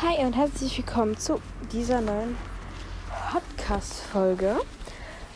[0.00, 2.36] Hi und herzlich willkommen zu dieser neuen
[3.32, 4.60] Podcast-Folge.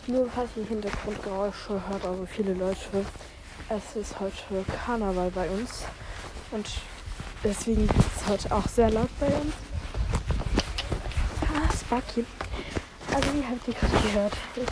[0.07, 3.04] Nur falls ihr Hintergrundgeräusche hört, also viele Leute.
[3.69, 5.83] Es ist heute Karneval bei uns
[6.53, 6.64] und
[7.43, 9.53] deswegen ist es heute auch sehr laut bei uns.
[11.42, 12.24] Ah, Sparky.
[13.13, 14.37] Also, wie habt ihr gerade gehört?
[14.54, 14.65] Bin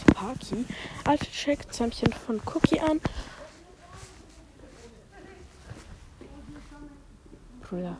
[0.00, 0.66] Sparky.
[1.04, 3.00] Alte Check, Zäumchen von Cookie an.
[7.60, 7.96] Brüder.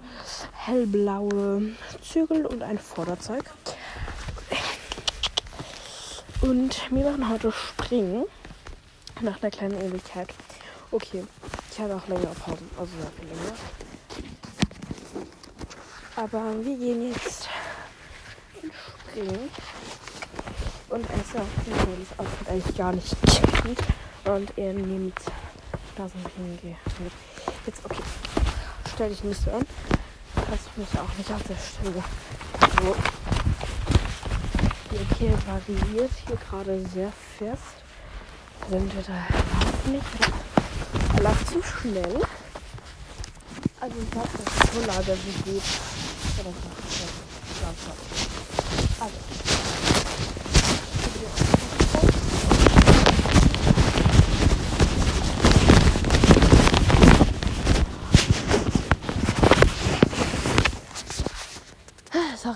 [0.64, 1.72] Hellblaue
[2.02, 3.45] Zügel und ein Vorderzeug.
[6.41, 8.24] Und wir machen heute Springen.
[9.20, 10.28] Nach einer kleinen Ewigkeit.
[10.90, 11.24] Okay,
[11.70, 13.54] ich hatte auch länger Pausen, also sehr viel länger.
[16.16, 17.48] Aber wir gehen jetzt
[19.09, 19.51] Springen.
[20.90, 23.16] Und er ist ja auch das Outfit eigentlich gar nicht
[23.62, 23.79] kennt.
[24.24, 25.18] Und er nimmt
[25.96, 26.76] da so bisschen
[27.66, 28.02] Jetzt, okay
[28.95, 29.66] stell dich nicht so an.
[30.52, 32.05] Passt mich auch nicht auf der Stelle.
[32.83, 32.95] So.
[34.90, 37.76] Die Ecke variiert hier gerade sehr fest.
[38.68, 39.24] Sind wir da
[39.91, 42.21] nicht oder läuft zu schnell?
[43.80, 45.65] Also ich glaube, dass es so lager wie geht.
[46.37, 47.07] Ja, das macht ja.
[49.01, 49.16] Also.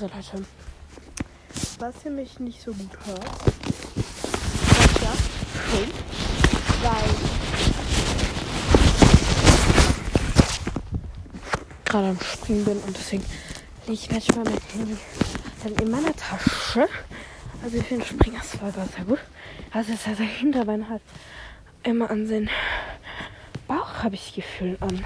[0.07, 0.45] Sorry, Leute.
[1.79, 5.13] Was ihr mich nicht so gut hört, ist ja
[5.53, 5.91] schön,
[6.83, 7.11] weil
[11.85, 13.25] gerade am Springen bin und deswegen
[13.87, 14.97] lege ich manchmal mein Handy
[15.65, 16.89] dann in meiner Tasche.
[17.63, 18.05] Also ich finde
[18.61, 19.19] war sehr gut.
[19.73, 21.03] Also ist sein Hinterbein halt
[21.83, 22.49] immer an den
[23.67, 25.05] Bauch, habe ich Gefühl, an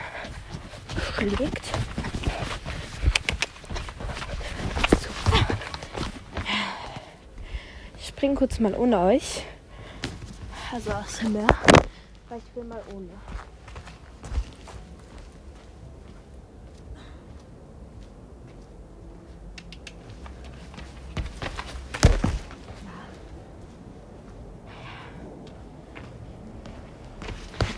[8.20, 9.46] springe kurz mal ohne euch.
[10.70, 11.46] Also aus dem Meer.
[12.28, 13.08] Weil ich will mal ohne.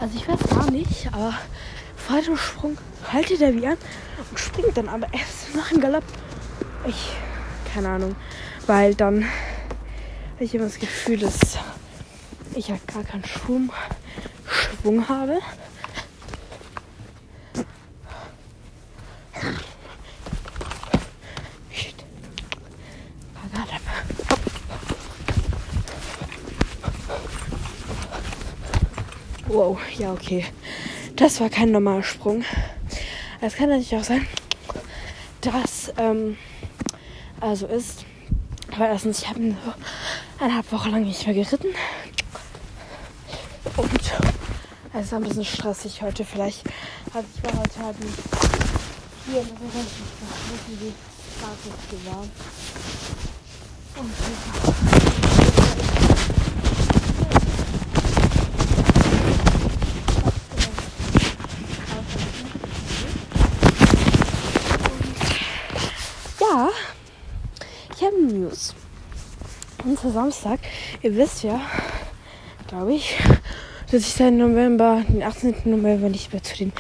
[0.01, 1.35] Also ich weiß gar nicht, aber
[1.97, 2.77] vor dem Sprung
[3.13, 3.77] haltet er wie an
[4.29, 6.03] und springt dann aber erst nach dem Galopp.
[6.89, 7.13] Ich,
[7.73, 8.17] keine Ahnung,
[8.67, 9.25] weil dann
[10.43, 11.39] ich habe das Gefühl, dass
[12.55, 13.71] ich ja gar keinen Schwung,
[14.47, 15.39] Schwung habe.
[29.47, 30.47] Wow, ja, okay.
[31.15, 32.43] Das war kein normaler Sprung.
[33.41, 34.27] Es kann natürlich auch sein,
[35.43, 36.37] dass ähm,
[37.39, 38.07] also ist.
[38.75, 39.75] Aber erstens, ich habe so
[40.43, 41.69] eineinhalb Wochen lang nicht mehr geritten.
[43.77, 44.01] Und
[44.93, 46.65] es ist ein bisschen stressig heute vielleicht.
[47.15, 47.97] Also ich war heute halt
[49.27, 49.61] hier, das ist
[50.51, 50.93] wissen, wie
[51.39, 52.27] stark es war.
[53.95, 54.13] Und
[66.41, 66.71] ja,
[67.95, 68.75] ich habe News.
[70.03, 70.59] Für Samstag,
[71.03, 71.61] ihr wisst ja,
[72.67, 73.17] glaube ich,
[73.93, 75.63] dass ich seit November, den 18.
[75.65, 76.73] November nicht mehr zu den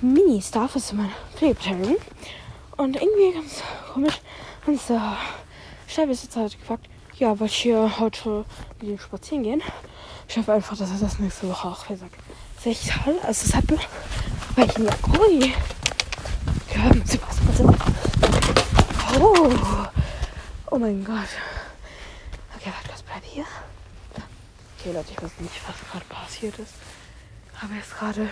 [0.00, 0.92] Minis darf, ist
[1.36, 1.98] Pflegebeteiligung.
[2.76, 3.62] Und irgendwie ganz
[3.92, 4.20] komisch,
[4.66, 5.16] unser
[5.86, 8.44] Stellbesitzer hat gefragt, ja, wollt ihr heute
[8.80, 9.62] mit dem spazieren gehen?
[10.26, 12.02] Ich hoffe einfach, dass er das nächste Woche auch ist
[12.66, 13.20] echt toll.
[13.22, 13.64] Also das hat
[14.56, 15.54] weil ich mir, ui,
[16.72, 17.72] hören Sie was, bitte.
[19.20, 19.48] Oh,
[20.72, 21.28] oh mein Gott.
[22.64, 23.44] Okay, warte, was bleibt hier?
[24.78, 26.74] Okay, Leute, ich weiß nicht, was gerade passiert ist.
[27.60, 28.28] Aber jetzt gerade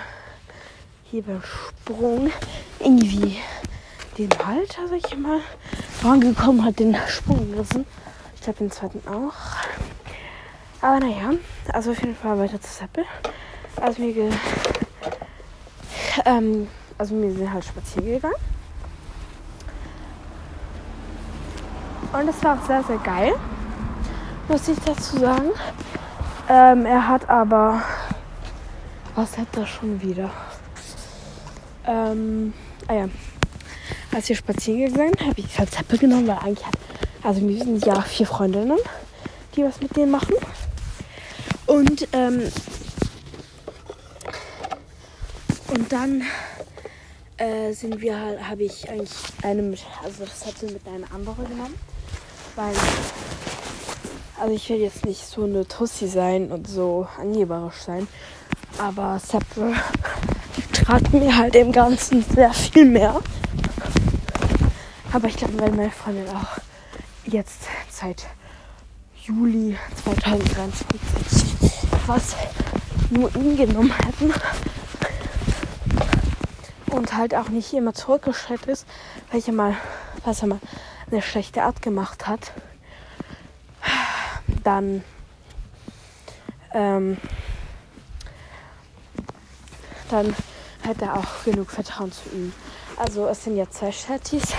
[1.11, 2.31] hier beim Sprung
[2.79, 3.39] irgendwie
[4.17, 5.41] den Halter, sag ich mal,
[6.01, 7.85] vorangekommen hat, den Sprung gerissen.
[8.37, 9.35] Ich glaube, den zweiten auch.
[10.81, 11.33] Aber naja,
[11.73, 13.05] also auf jeden Fall weiter zu Seppel.
[13.81, 14.31] Also wir, ge
[16.27, 16.69] ähm,
[16.99, 18.35] also wir sind halt spazieren gegangen.
[22.13, 23.35] Und es war auch sehr, sehr geil
[24.49, 25.51] muss ich dazu sagen.
[26.49, 27.83] Ähm, er hat aber.
[29.15, 30.31] Was hat er schon wieder?
[31.87, 32.55] Ähm,
[32.89, 33.09] ah ja.
[34.15, 36.77] Als wir spazieren gegangen habe ich halt Zeppe genommen, weil eigentlich hat.
[37.23, 38.79] Also wir sind ja vier Freundinnen,
[39.55, 40.35] die was mit denen machen.
[41.67, 42.51] Und, ähm,
[45.69, 46.23] und dann
[47.37, 49.13] äh, sind wir halt, habe ich eigentlich
[49.43, 51.75] eine also das hatte mit einer anderen genommen.
[52.57, 52.75] Weil,
[54.43, 58.09] also ich will jetzt nicht so eine Tussi sein und so angeberisch sein,
[58.77, 59.73] aber Seppel
[60.73, 63.21] trat mir halt im Ganzen sehr viel mehr.
[65.13, 66.59] Aber ich glaube, weil meine Freundin auch
[67.25, 68.27] jetzt seit
[69.23, 70.87] Juli 2023
[72.09, 72.35] was
[73.11, 74.33] nur ihn genommen hätten
[76.91, 78.89] und halt auch nicht immer zurückgeschreckt ist,
[79.31, 79.77] welche mal,
[80.25, 80.59] was er mal
[81.13, 82.53] eine schlechte Art gemacht hat,
[84.63, 85.05] dann
[86.75, 87.17] ähm,
[90.11, 90.35] dann
[90.83, 92.53] hätte er auch genug Vertrauen zu ihm.
[92.97, 94.55] Also es sind ja zwei Chatties,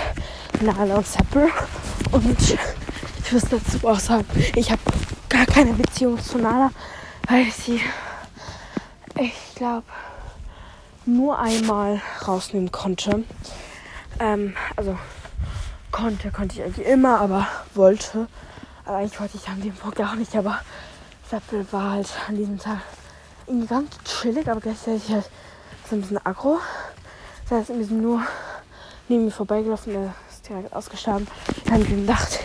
[0.60, 1.48] Nala und Seppel.
[2.10, 2.58] Und
[3.24, 4.82] ich muss dazu auch sagen, ich habe
[5.28, 6.70] gar keine Beziehung zu Nala,
[7.28, 7.80] weil ich sie,
[9.18, 9.86] ich glaube,
[11.06, 13.24] nur einmal rausnehmen konnte.
[14.18, 14.98] Ähm, also
[15.92, 18.26] konnte, konnte ich eigentlich immer, aber wollte.
[18.84, 20.60] Aber eigentlich wollte ich an dem Punkt auch nicht, aber
[21.28, 22.80] Seppel war halt an diesem Tag
[23.46, 25.30] irgendwie ganz chillig, aber gleichzeitig halt
[25.88, 26.58] so ein bisschen aggro.
[27.48, 28.22] Das heißt, wir sind nur
[29.08, 31.28] neben mir vorbeigelaufen, er ist direkt ausgestanden.
[31.64, 32.40] Dann habe ich gedacht,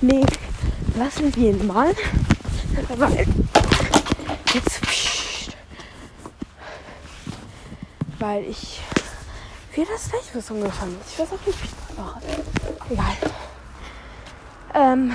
[0.00, 0.24] nee,
[0.96, 1.94] lassen wir ihn mal.
[2.96, 3.26] Weil
[4.52, 4.80] jetzt
[8.18, 8.80] weil ich
[9.76, 11.12] mir das Fleischwürstchen gefallen ist.
[11.12, 12.20] Ich weiß auch nicht, wie ich das mache.
[12.90, 13.16] Egal.
[14.74, 15.12] Ähm,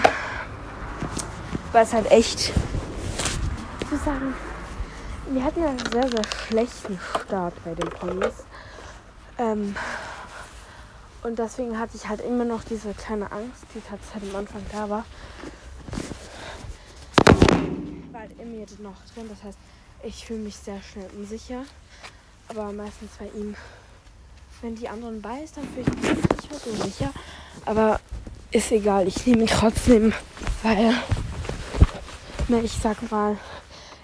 [1.71, 2.51] weil es halt echt,
[3.81, 4.33] ich muss sagen,
[5.29, 8.44] wir hatten einen sehr, sehr schlechten Start bei den Ponys.
[9.38, 9.75] Ähm,
[11.23, 14.89] und deswegen hatte ich halt immer noch diese kleine Angst, die tatsächlich am Anfang da
[14.89, 15.06] war.
[18.12, 19.29] War halt in mir noch drin.
[19.29, 19.57] Das heißt,
[20.03, 21.63] ich fühle mich sehr schnell unsicher.
[22.47, 23.56] Aber meistens bei ihm,
[24.62, 27.12] wenn die anderen bei ist, dann fühle ich mich nicht mehr so sicher.
[27.65, 28.00] Aber
[28.51, 30.13] ist egal, ich nehme ihn trotzdem,
[30.63, 30.94] weil,
[32.51, 33.38] ne, ich sag mal,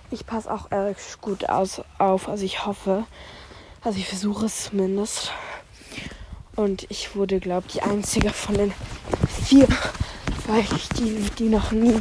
[0.10, 2.30] ich passe auch Eric gut aus, auf.
[2.30, 3.04] Also ich hoffe,
[3.84, 5.32] also ich versuche es zumindest.
[6.56, 8.74] Und ich wurde, glaube ich, die einzige von den
[9.44, 9.68] vier,
[10.48, 12.00] weil ich die, die noch nie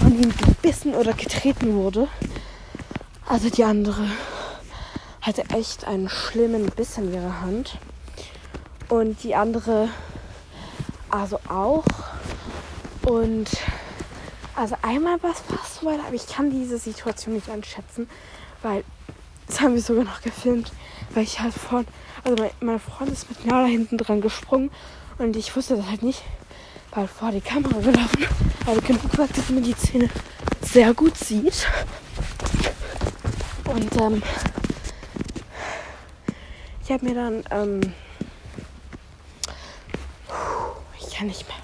[0.00, 2.06] von ihm gebissen oder getreten wurde.
[3.26, 4.06] Also die andere
[5.20, 7.78] hatte echt einen schlimmen Biss in ihrer Hand.
[8.88, 9.88] Und die andere
[11.10, 11.84] also auch.
[13.04, 13.50] Und
[14.54, 18.08] also einmal war es fast so weit, aber ich kann diese Situation nicht einschätzen,
[18.62, 18.84] weil
[19.46, 20.72] das haben wir sogar noch gefilmt,
[21.14, 21.86] weil ich halt vorhin,
[22.24, 24.70] also mein, mein Freund ist mit Nala hinten dran gesprungen
[25.18, 26.22] und ich wusste das halt nicht,
[26.92, 28.26] weil vor die Kamera gelaufen,
[28.66, 30.08] aber genug gesagt, dass man die Szene
[30.60, 31.66] sehr gut sieht.
[33.64, 34.22] Und ähm,
[36.82, 37.80] ich habe mir dann, ähm,
[41.00, 41.56] ich kann nicht mehr.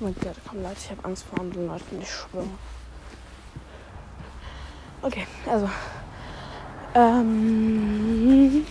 [0.00, 2.46] Oh mein Gott, komm Leute, ich habe Angst vor anderen Leuten, ich schwöre.
[5.02, 5.68] Okay, also,
[6.94, 8.66] ähm,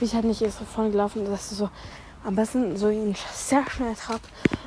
[0.00, 1.70] ich halt nicht erst vorne gelaufen, dass du so
[2.24, 4.20] am besten so ihn sehr schnell trab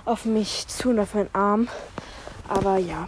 [0.06, 1.68] auf mich zu und auf meinen Arm.
[2.48, 3.08] Aber ja.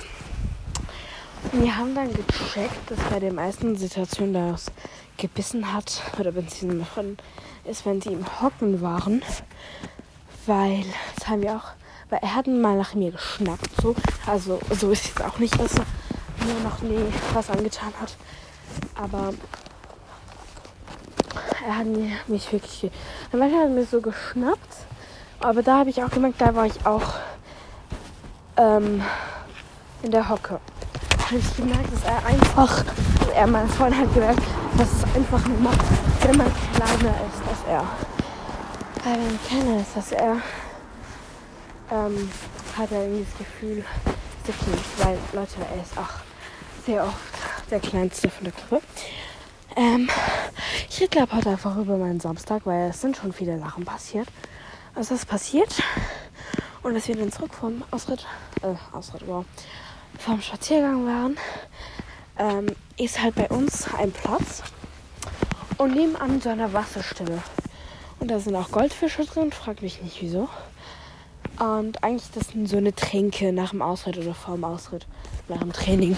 [1.53, 4.71] Wir haben dann gecheckt, dass bei den meisten Situationen das
[5.17, 6.67] gebissen hat oder wenn sie
[7.65, 9.21] ist, wenn sie im Hocken waren.
[10.45, 10.83] Weil,
[11.15, 11.71] das haben wir auch,
[12.09, 13.95] weil er hat mal nach mir geschnappt, so.
[14.25, 15.85] Also, so ist es auch nicht, dass er
[16.45, 18.15] mir noch nie was angetan hat.
[18.95, 19.33] Aber
[21.65, 21.85] er hat
[22.27, 22.91] mich wirklich,
[23.31, 24.75] manchmal hat er mir so geschnappt.
[25.39, 27.13] Aber da habe ich auch gemerkt, da war ich auch
[28.57, 29.01] ähm,
[30.03, 30.59] in der Hocke.
[31.17, 32.83] Da habe ich gemerkt, dass er einfach,
[33.33, 34.43] er, mein Freund hat gemerkt,
[34.77, 35.79] dass es einfach nur macht,
[36.21, 37.83] wenn man kleiner ist als er.
[39.03, 40.37] Weil wenn man kleiner ist als er,
[41.91, 42.29] ähm,
[42.77, 43.85] hat er irgendwie das Gefühl,
[44.47, 46.23] der Kind, weil Leute, er ist auch
[46.85, 48.81] sehr oft der kleinste von der Gruppe.
[49.75, 50.09] Ähm,
[50.89, 54.27] ich rede glaube heute einfach über meinen Samstag, weil es sind schon viele Sachen passiert.
[54.95, 55.81] Was ist passiert?
[56.81, 58.25] Und dass wir dann zurück vom Ausritt,
[58.61, 59.45] äh, Ausritt, wow,
[60.17, 61.37] vom Spaziergang waren,
[62.37, 62.67] ähm,
[62.97, 64.63] ist halt bei uns ein Platz
[65.77, 67.41] und nebenan so eine Wasserstelle.
[68.19, 70.49] Und da sind auch Goldfische drin, frag mich nicht wieso.
[71.59, 75.05] Und eigentlich das sind so eine Tränke nach dem Ausritt oder vor dem Ausritt,
[75.49, 76.15] nach dem Training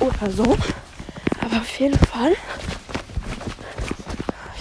[0.00, 0.56] oder so.
[1.40, 2.32] Aber auf jeden Fall.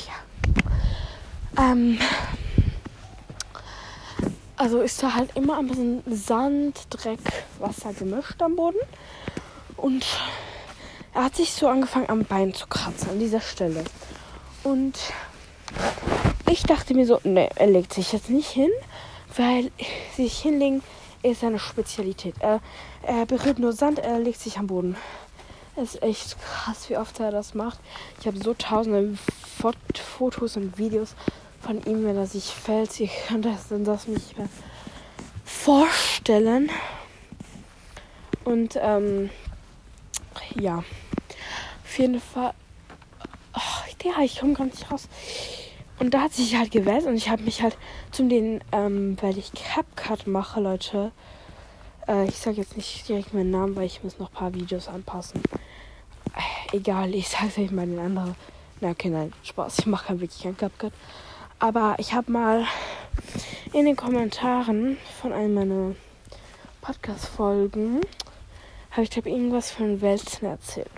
[0.08, 1.64] Ja.
[1.64, 1.98] Ähm,
[4.58, 7.20] also ist da halt immer ein bisschen Sand, Dreck,
[7.60, 8.80] Wasser gemischt am Boden.
[9.78, 10.06] Und
[11.14, 13.84] er hat sich so angefangen am Bein zu kratzen, an dieser Stelle.
[14.64, 15.00] Und
[16.50, 18.70] ich dachte mir so, ne, er legt sich jetzt nicht hin,
[19.36, 19.72] weil
[20.16, 20.84] sich hinlegen
[21.24, 22.36] ist seine Spezialität.
[22.40, 22.62] Er,
[23.04, 24.96] er berührt nur Sand, er legt sich am Boden.
[25.76, 27.80] Es ist echt krass, wie oft er das macht.
[28.20, 29.18] Ich habe so tausende
[29.58, 31.16] Fot Fotos und Videos
[31.62, 33.00] von ihm, wenn er sich fällt.
[33.00, 34.50] Ihr könnt das, das nicht mehr
[35.46, 36.70] vorstellen.
[38.44, 39.30] Und ähm,
[40.56, 40.80] ja,
[41.84, 42.54] auf jeden Fall.
[43.54, 45.08] Oh, ja, ich komme gar nicht raus.
[46.02, 47.78] Und da hat sich halt gewählt und ich habe mich halt
[48.12, 51.12] zum den, ähm, weil ich CapCut mache, Leute.
[52.08, 54.88] Äh, ich sage jetzt nicht direkt meinen Namen, weil ich muss noch ein paar Videos
[54.88, 55.44] anpassen.
[56.36, 58.34] Äh, egal, ich sage euch mal den anderen.
[58.80, 59.78] Na, okay, nein, Spaß.
[59.78, 60.92] Ich mache wirklich kein CapCut.
[61.60, 62.66] Aber ich habe mal
[63.72, 65.96] in den Kommentaren von einem meiner
[66.82, 68.02] Podcast-Folgen,
[68.90, 70.90] habe ich glaube irgendwas von Wälzen erzählt.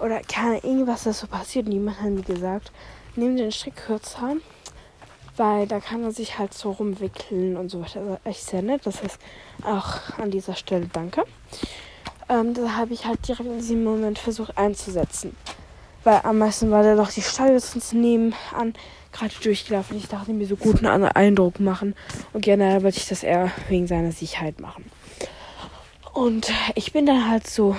[0.00, 1.68] Oder keine irgendwas, das so passiert.
[1.68, 2.72] Niemand hat mir gesagt,
[3.16, 4.36] nimm den Strick kürzer,
[5.36, 8.00] weil da kann man sich halt so rumwickeln und so weiter.
[8.00, 8.82] Also echt sehr nett.
[8.84, 9.18] Das ist
[9.64, 11.24] auch an dieser Stelle danke.
[12.28, 15.36] Ähm, da habe ich halt direkt in diesem Moment versucht einzusetzen.
[16.04, 18.74] Weil am meisten war da doch die Stalldistanz nebenan
[19.12, 19.96] gerade durchgelaufen.
[19.96, 21.94] Ich dachte mir so guten Eindruck machen.
[22.32, 24.84] Und generell wollte ich das eher wegen seiner Sicherheit machen.
[26.12, 27.76] Und ich bin dann halt so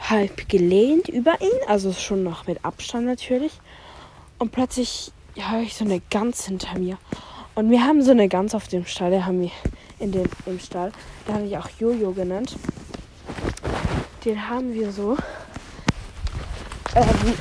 [0.00, 3.52] halb gelehnt über ihn, also schon noch mit Abstand natürlich.
[4.38, 6.98] Und plötzlich höre ich so eine Gans hinter mir.
[7.54, 9.50] Und wir haben so eine Gans auf dem Stall, der haben wir
[9.98, 10.92] in den, im Stall,
[11.26, 12.56] der habe ich auch Jojo genannt.
[14.24, 15.16] Den haben wir so.
[16.94, 17.34] Ähm,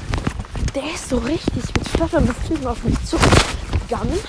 [0.73, 4.19] der ist so richtig mit flatternden Flügeln auf mich zugegangen.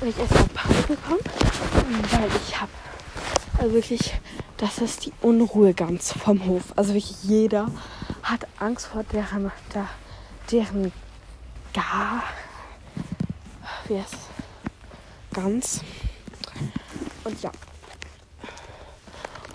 [0.00, 1.20] Und ich erst mal Panik bekommen,
[2.10, 2.70] weil ich habe
[3.58, 4.12] also wirklich,
[4.58, 6.64] das ist die Unruhe ganz vom Hof.
[6.76, 7.70] Also wirklich jeder
[8.22, 9.88] hat Angst vor deren, der,
[10.50, 10.92] deren
[11.74, 12.22] gar,
[13.88, 14.16] wie heißt
[15.34, 15.80] ganz.
[17.24, 17.50] Und ja.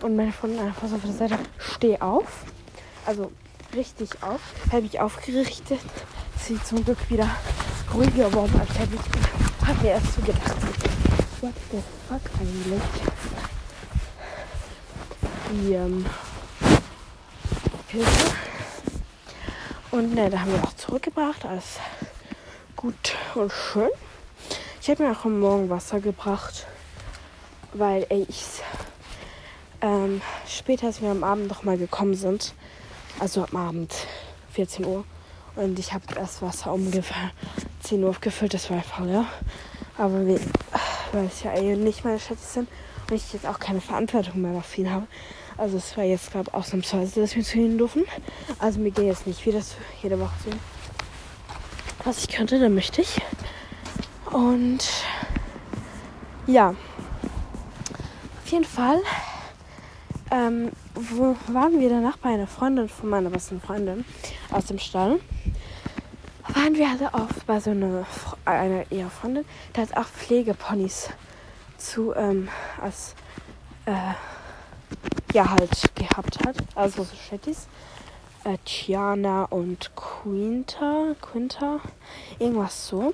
[0.02, 2.46] Und meine Freundin einfach so auf der Seite, steh auf.
[3.06, 3.32] Also
[3.74, 4.40] richtig auf.
[4.72, 5.80] Habe ich aufgerichtet.
[6.38, 7.30] Sie zum Glück wieder
[7.94, 9.68] ruhiger geworden, als hätte ich.
[9.68, 10.56] Hab mir erst so gedacht.
[11.42, 12.82] What the fuck eigentlich?
[15.52, 16.06] Die ähm,
[17.88, 18.36] Hilfe.
[19.92, 21.46] Und ne, da haben wir auch zurückgebracht.
[21.46, 21.80] Alles
[22.80, 23.90] gut und schön.
[24.82, 26.66] Ich habe mir auch am Morgen Wasser gebracht,
[27.74, 28.46] weil ey, ich
[29.82, 32.54] ähm, später, als wir am Abend noch mal gekommen sind,
[33.20, 33.94] also am Abend
[34.54, 35.04] 14 Uhr,
[35.58, 37.32] und ich habe das Wasser ungefähr
[37.82, 39.26] 10 Uhr aufgefüllt, das war einfach ja.
[39.98, 40.40] Aber wir,
[41.12, 42.70] weil es ja ey, nicht meine Schätze sind
[43.10, 45.06] und ich jetzt auch keine Verantwortung mehr ihn habe.
[45.58, 48.06] Also es war jetzt, glaube ich, ausnahmsweise, dass wir zu ihnen dürfen.
[48.58, 50.79] Also mir geht jetzt nicht wieder zu, jede Woche zu ihnen
[52.04, 53.22] was ich könnte, dann möchte ich.
[54.32, 54.88] Und
[56.48, 56.70] ja,
[58.44, 59.02] auf jeden Fall
[60.32, 64.06] ähm, wo waren wir danach bei einer Freundin von meiner besten Freundin
[64.52, 65.20] aus dem Stall.
[66.48, 68.06] Waren wir alle oft bei so einer,
[68.46, 71.10] einer ihrer Freundin, die hat auch Pflegeponys
[71.78, 72.50] zu, ähm,
[72.82, 73.16] als,
[73.86, 74.14] äh,
[75.34, 76.56] ja, halt gehabt hat.
[76.76, 77.68] Also so Shetties
[78.44, 81.80] äh, Tiana und Quinta, Quinta,
[82.40, 83.14] irgendwas so.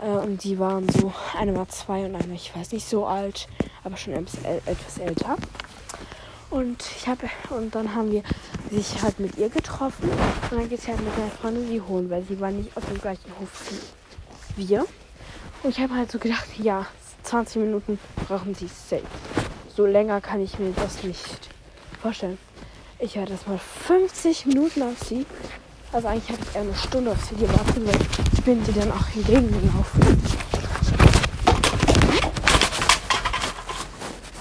[0.00, 3.48] Äh, und die waren so, eine war zwei und eine, ich weiß nicht, so alt,
[3.84, 5.36] aber schon etwas älter.
[6.50, 8.22] Und ich habe und dann haben wir
[8.70, 12.10] sich halt mit ihr getroffen und dann geht sie halt mit meiner Freundin sie holen,
[12.10, 13.70] weil sie war nicht auf dem gleichen Hof
[14.56, 14.84] wie wir.
[15.62, 16.86] Und ich habe halt so gedacht, ja,
[17.22, 19.02] 20 Minuten brauchen sie safe.
[19.68, 21.48] So länger kann ich mir das nicht
[22.02, 22.38] vorstellen.
[23.02, 25.24] Ich werde das mal 50 Minuten auf sie.
[25.90, 27.98] Also eigentlich habe ich eher eine Stunde auf sie gewartet, weil
[28.34, 30.22] ich bin sie dann auch entgegengelaufen.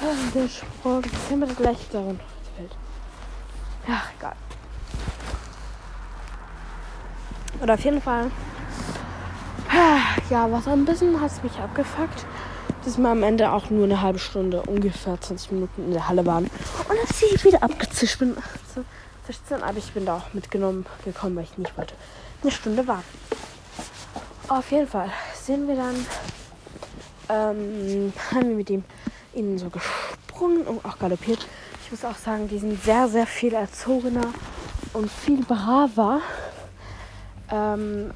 [0.01, 2.19] Ah, der Sprung ist immer das gleiche darin.
[3.87, 4.35] Ja, egal.
[7.61, 8.29] Oder auf jeden Fall.
[9.69, 12.25] Ah, ja, was ein bisschen hat es mich abgefuckt
[12.89, 16.25] dass wir am Ende auch nur eine halbe Stunde, ungefähr 20 Minuten in der Halle
[16.25, 16.45] waren.
[16.45, 18.35] Und dann sie wieder abgezischt bin.
[18.73, 18.83] So,
[19.55, 21.93] aber ich bin da auch mitgenommen gekommen, weil ich nicht wollte
[22.41, 23.05] eine Stunde warten.
[24.47, 26.05] Auf jeden Fall sehen wir dann,
[27.29, 28.83] ähm, haben wir mit ihm
[29.35, 31.45] ihnen so gesprungen und auch galoppiert.
[31.85, 34.33] Ich muss auch sagen, die sind sehr, sehr viel erzogener
[34.93, 36.21] und viel braver
[37.51, 38.09] ähm,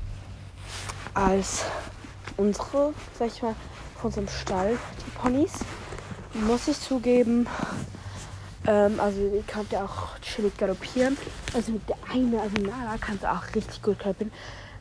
[1.13, 1.63] als
[2.37, 3.53] unsere, sag ich mal,
[4.03, 5.53] unserem Stall, die Ponys.
[6.33, 7.47] Muss ich zugeben.
[8.65, 11.17] Ähm, also ihr könnt ja auch chillig galoppieren.
[11.53, 14.31] Also mit der eine, also Nala kannst du auch richtig gut galoppieren.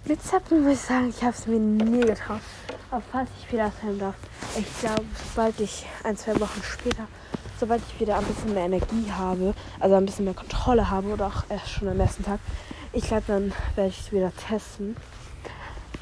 [0.05, 2.41] Mit Zeppelin muss ich sagen, ich habe es mir nie getraut.
[2.91, 4.17] Aber falls ich wieder filmen darf,
[4.59, 7.07] ich glaube, sobald ich ein, zwei Wochen später,
[7.59, 11.27] sobald ich wieder ein bisschen mehr Energie habe, also ein bisschen mehr Kontrolle habe oder
[11.27, 12.41] auch erst schon am ersten Tag,
[12.93, 14.97] ich glaube, dann werde ich es wieder testen.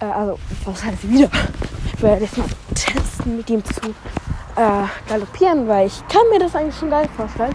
[0.00, 1.30] Äh, also, was heißt wieder?
[2.00, 3.90] Ich werde jetzt mal testen, mit ihm zu
[4.56, 7.54] äh, galoppieren, weil ich kann mir das eigentlich schon geil vorstellen.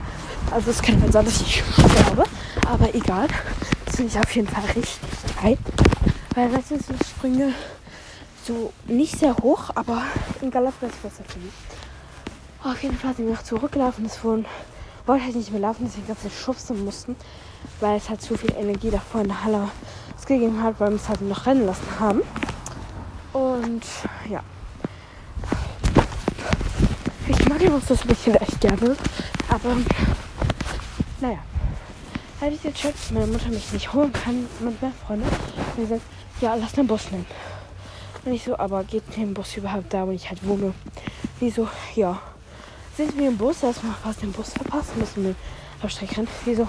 [0.52, 2.26] Also es kann halt sein, dass ich sterbe,
[2.68, 3.28] aber egal.
[3.88, 5.00] Das finde ich auf jeden Fall richtig
[5.42, 5.58] geil.
[6.36, 7.54] Weil meistens sind Sprünge
[8.46, 10.04] so nicht sehr hoch, aber
[10.44, 11.54] im Galopp ist besser für mich.
[12.64, 14.06] Auf jeden Fall sind wir noch zurückgelaufen.
[14.06, 14.46] Es wurden,
[15.08, 17.16] wollte halt nicht mehr laufen, deswegen ganz schubsen mussten,
[17.80, 19.70] weil es halt zu viel Energie davor in der Halle
[20.28, 22.22] gegeben hat, weil wir es halt noch rennen lassen haben.
[23.36, 23.84] Und
[24.30, 24.42] ja.
[27.28, 28.96] Ich mag übrigens das bisschen echt gerne.
[29.50, 29.76] Aber
[31.20, 31.40] naja.
[32.40, 35.84] Hätte ich jetzt schon, dass meine Mutter mich nicht holen kann mit meinen Freunden, und
[35.84, 36.02] gesagt,
[36.40, 37.26] ja, lass den Bus nehmen.
[38.24, 40.74] Und ich so, aber geht der Bus überhaupt da, wo ich halt wohne?
[41.42, 42.22] Wieso, ja.
[42.96, 45.36] Sind wir im Bus erstmal fast den Bus verpasst, müssen
[45.82, 46.28] wir Strecke rennen.
[46.46, 46.68] Wieso?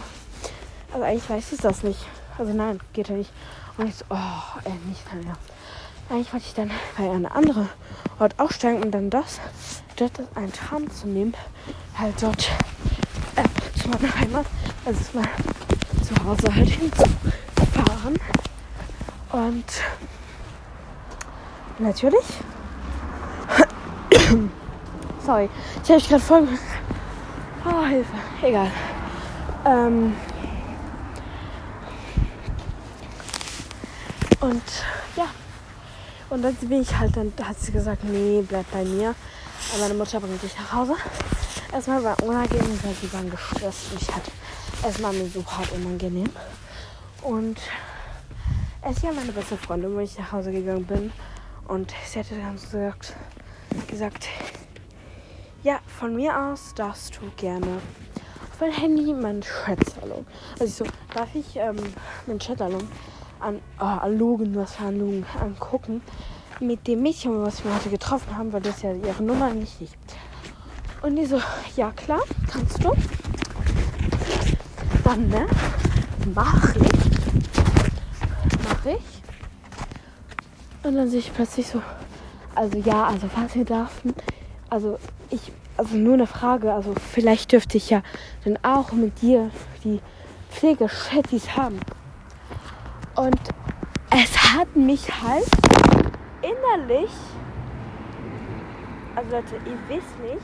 [0.92, 2.00] Also eigentlich weiß ich das nicht.
[2.36, 3.30] Also nein, geht ja nicht.
[3.76, 5.38] Und ich so, oh, äh, nicht Ernst.
[6.08, 7.68] Eigentlich wollte ich dann bei einem anderen
[8.20, 9.40] Ort aussteigen und dann das,
[9.96, 11.34] dort einen Tram zu nehmen,
[11.98, 12.48] halt dort
[13.34, 14.46] äh, zu meiner Heimat,
[14.84, 15.28] also zu meinem
[16.04, 18.20] Zuhause halt hinzufahren.
[19.32, 19.64] Und
[21.80, 22.24] natürlich.
[25.26, 25.50] Sorry,
[25.82, 26.48] ich habe mich gerade voll.
[27.64, 28.14] Oh, Hilfe.
[28.42, 28.70] Egal.
[29.64, 30.14] Ähm,
[34.40, 34.62] und
[35.16, 35.26] ja.
[36.28, 39.14] Und dann bin ich halt, dann hat sie gesagt, nee, bleib bei mir.
[39.72, 40.94] Aber meine Mutter bringt dich nach Hause.
[41.72, 43.92] Erstmal war unangenehm, weil sie waren gestresst.
[43.92, 44.30] Und ich hatte
[44.82, 46.30] erstmal mir so hart unangenehm.
[47.22, 47.58] Und
[48.82, 51.12] es ist ja meine beste Freundin, wo ich nach Hause gegangen bin.
[51.68, 53.14] Und sie hatte dann gesagt,
[53.88, 54.28] gesagt,
[55.62, 57.80] ja, von mir aus darfst du gerne
[58.52, 60.26] auf mein Handy meinen Chatsalon.
[60.58, 61.76] Also ich so, darf ich ähm,
[62.26, 62.88] meinen Chatsalon
[63.40, 66.02] an, oh, an was für an Logan angucken?
[66.60, 69.96] Mit dem Mädchen, was wir heute getroffen haben, weil das ja ihre Nummer nicht nicht.
[71.02, 71.40] Und die so,
[71.76, 72.92] ja klar, kannst du.
[75.04, 75.46] Dann, ne?
[76.34, 76.82] Mach ich.
[78.64, 79.22] Mach ich.
[80.82, 81.82] Und dann sehe ich plötzlich so,
[82.54, 84.14] also ja, also was wir dürfen,
[84.70, 84.98] also
[85.30, 88.02] ich, also nur eine Frage, also vielleicht dürfte ich ja
[88.44, 89.50] dann auch mit dir
[89.84, 90.00] die
[90.50, 91.78] Pflegeschattis haben.
[93.16, 93.40] Und
[94.10, 95.46] es hat mich halt
[96.42, 97.10] innerlich,
[99.14, 100.42] also Leute, ihr wisst nicht,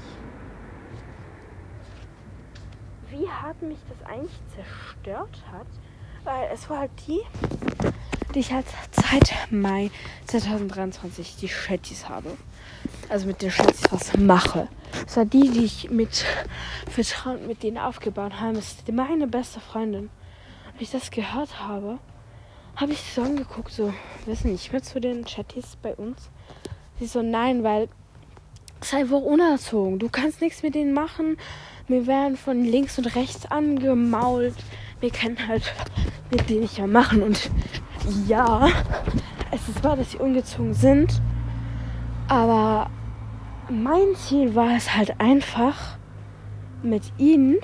[3.10, 5.66] wie hart mich das eigentlich zerstört hat.
[6.24, 7.20] Weil es war halt die,
[8.34, 9.90] die ich halt seit Mai
[10.26, 12.30] 2023 die Shetties habe.
[13.08, 14.68] Also mit den Shetties was mache.
[15.06, 16.24] Es war die, die ich mit
[16.88, 18.54] Vertrauen mit denen aufgebaut habe.
[18.54, 20.10] Das ist meine beste Freundin.
[20.72, 21.98] Als ich das gehört habe,
[22.76, 23.92] habe ich so angeguckt, so,
[24.26, 26.30] wissen nicht mehr zu den Chatties bei uns.
[26.98, 27.88] Sie so, nein, weil
[28.80, 29.98] sei wohl unerzogen.
[29.98, 31.36] Du kannst nichts mit denen machen.
[31.88, 34.54] Wir werden von links und rechts angemault.
[35.00, 35.72] Wir können halt
[36.30, 37.22] mit denen nicht mehr machen.
[37.22, 37.50] Und
[38.26, 38.68] ja,
[39.50, 41.20] es ist wahr, dass sie ungezogen sind.
[42.28, 42.90] Aber
[43.68, 45.98] mein Ziel war es halt einfach,
[46.82, 47.58] mit ihnen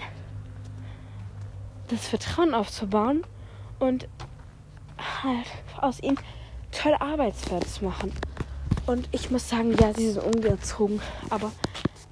[1.88, 3.22] das Vertrauen aufzubauen
[3.78, 4.08] und
[5.22, 5.46] halt
[5.80, 6.18] aus ihnen
[6.70, 8.12] tolle Arbeitswerte machen.
[8.86, 11.00] Und ich muss sagen, ja, sie sind ungezogen,
[11.30, 11.52] aber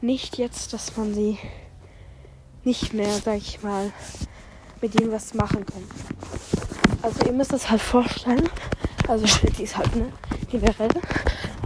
[0.01, 1.39] nicht jetzt, dass man sie
[2.65, 3.93] nicht mehr, sag ich mal,
[4.81, 5.85] mit ihnen was machen kann.
[7.03, 8.49] Also ihr müsst das halt vorstellen.
[9.09, 10.13] Also die ist halt ne
[10.51, 10.91] generell.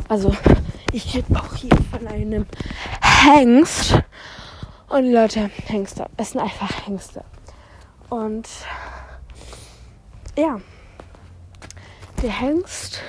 [0.09, 0.35] Also
[0.93, 2.47] ich rede auch hier von einem
[3.03, 4.01] Hengst.
[4.89, 6.07] Und Leute, Hengste.
[6.17, 7.25] Es sind einfach Hengste.
[8.11, 8.49] Und
[10.37, 10.61] ja
[12.23, 13.03] der Hengst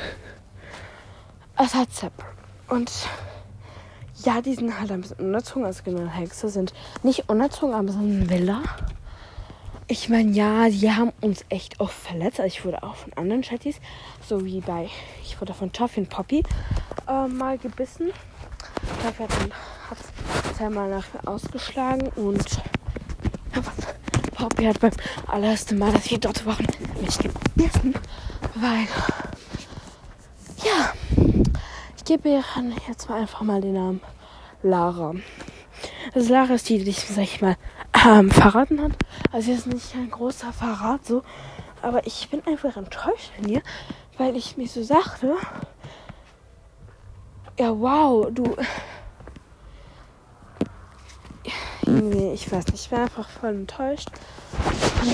[1.64, 2.14] es hat Zepp.
[2.70, 2.92] Und
[4.24, 5.66] ja, die sind halt ein bisschen unerzogen.
[5.66, 8.64] Also genau, Hengste sind nicht unerzogen, aber sind wilder.
[9.88, 12.40] Ich meine, ja, die haben uns echt oft verletzt.
[12.40, 13.80] Also ich wurde auch von anderen Chatties,
[14.28, 14.90] so wie bei,
[15.24, 16.44] ich wurde von Toffee und Poppy
[17.08, 18.12] äh, mal gebissen.
[19.04, 22.62] Dafür hat es zweimal nach mir ausgeschlagen und
[24.42, 24.92] Poppy hat beim
[25.28, 26.66] allerersten Mal, dass wir dort waren,
[27.00, 27.94] mich gebissen.
[28.56, 28.88] Weil,
[30.66, 30.94] ja,
[31.96, 32.44] ich gebe ihr
[32.88, 34.02] jetzt mal einfach mal den Namen
[34.64, 35.14] Lara.
[36.16, 37.56] Also Lara ist die, die dich, sag ich mal,
[38.04, 38.94] ähm, verraten hat.
[39.32, 41.22] Also ist nicht ein großer Verrat so,
[41.84, 43.62] aber ich bin einfach enttäuscht von ihr,
[44.18, 45.36] weil ich mir so sagte,
[47.60, 48.56] ja wow, du
[51.96, 54.10] irgendwie, ich weiß nicht, ich bin einfach voll enttäuscht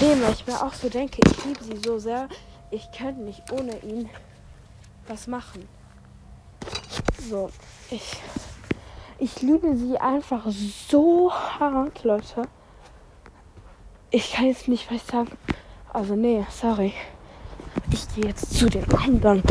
[0.02, 2.28] dem, weil ich mir auch so denke, ich liebe sie so sehr,
[2.72, 4.10] ich könnte nicht ohne ihn
[5.08, 5.68] was machen.
[7.30, 7.50] So,
[7.90, 8.18] ich,
[9.18, 12.44] ich liebe sie einfach so hart, Leute.
[14.10, 15.32] Ich kann jetzt nicht was sagen.
[15.94, 16.94] Also, nee, sorry.
[17.92, 19.44] Ich gehe jetzt zu den anderen.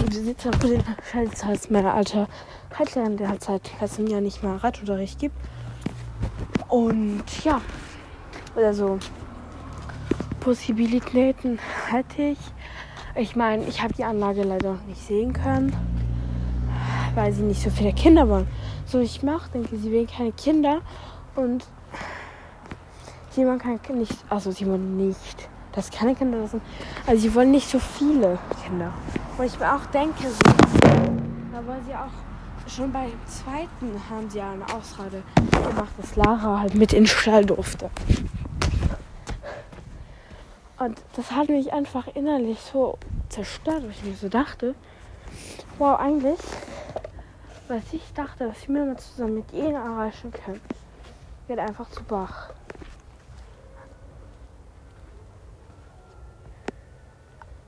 [0.00, 2.28] Die Besitzer von den Schaltshals meiner alter
[2.70, 5.36] Reitlehrerin, der halt seit letztem Jahr nicht mal Radunterricht gibt.
[6.68, 7.60] Und ja,
[8.56, 8.98] also
[10.40, 12.38] Possibilitäten hätte ich.
[13.14, 15.74] Ich meine, ich habe die Anlage leider noch nicht sehen können,
[17.14, 18.46] weil sie nicht so viele Kinder wollen.
[18.86, 20.80] So ich mache, denke sie will keine Kinder
[21.34, 21.66] und
[23.30, 26.62] Simon kann nicht, also Simon nicht, dass keine Kinder das sind.
[27.06, 28.92] Also sie wollen nicht so viele Kinder.
[29.36, 30.38] Und ich mir auch denke, so,
[31.52, 32.27] da wollen sie auch
[32.68, 37.06] schon beim zweiten haben sie ja eine Ausrede gemacht, dass Lara halt mit in den
[37.06, 37.90] Stall durfte.
[40.78, 44.74] Und das hat mich einfach innerlich so zerstört, weil ich mir so dachte,
[45.78, 46.38] wow, eigentlich,
[47.68, 50.60] was ich dachte, was ich mir mal zusammen mit ihnen erreichen können,
[51.48, 52.50] geht einfach zu Bach.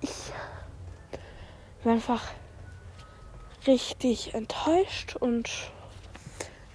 [0.02, 0.32] Ich
[1.82, 2.22] bin einfach
[3.66, 5.50] richtig enttäuscht und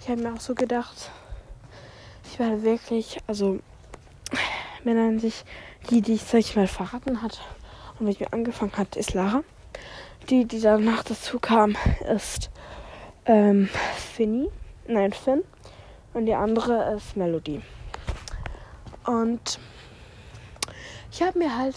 [0.00, 1.10] ich habe mir auch so gedacht,
[2.30, 3.58] ich werde wirklich, also
[4.84, 5.44] wenn an sich
[5.90, 7.40] die, die ich, sag ich mal, verraten hat
[7.98, 9.42] und mit mir angefangen hat, ist Lara.
[10.30, 11.76] Die, die danach dazu kam,
[12.14, 12.50] ist
[13.26, 14.48] ähm, Finny,
[14.86, 15.42] nein, Finn.
[16.12, 17.60] Und die andere ist Melody.
[19.04, 19.58] Und
[21.12, 21.76] ich habe mir halt,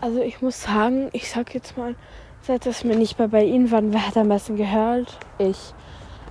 [0.00, 1.96] also ich muss sagen, ich sag jetzt mal,
[2.46, 5.18] Seit es mir nicht mehr bei ihnen war, wer hat am meisten gehört?
[5.38, 5.72] Ich.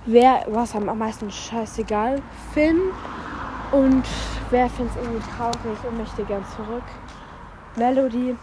[0.06, 2.22] Wer war es am meisten scheißegal?
[2.52, 2.78] Finn.
[3.72, 4.04] Und
[4.50, 6.84] wer findet es irgendwie traurig und möchte gern zurück?
[7.74, 8.36] Melody.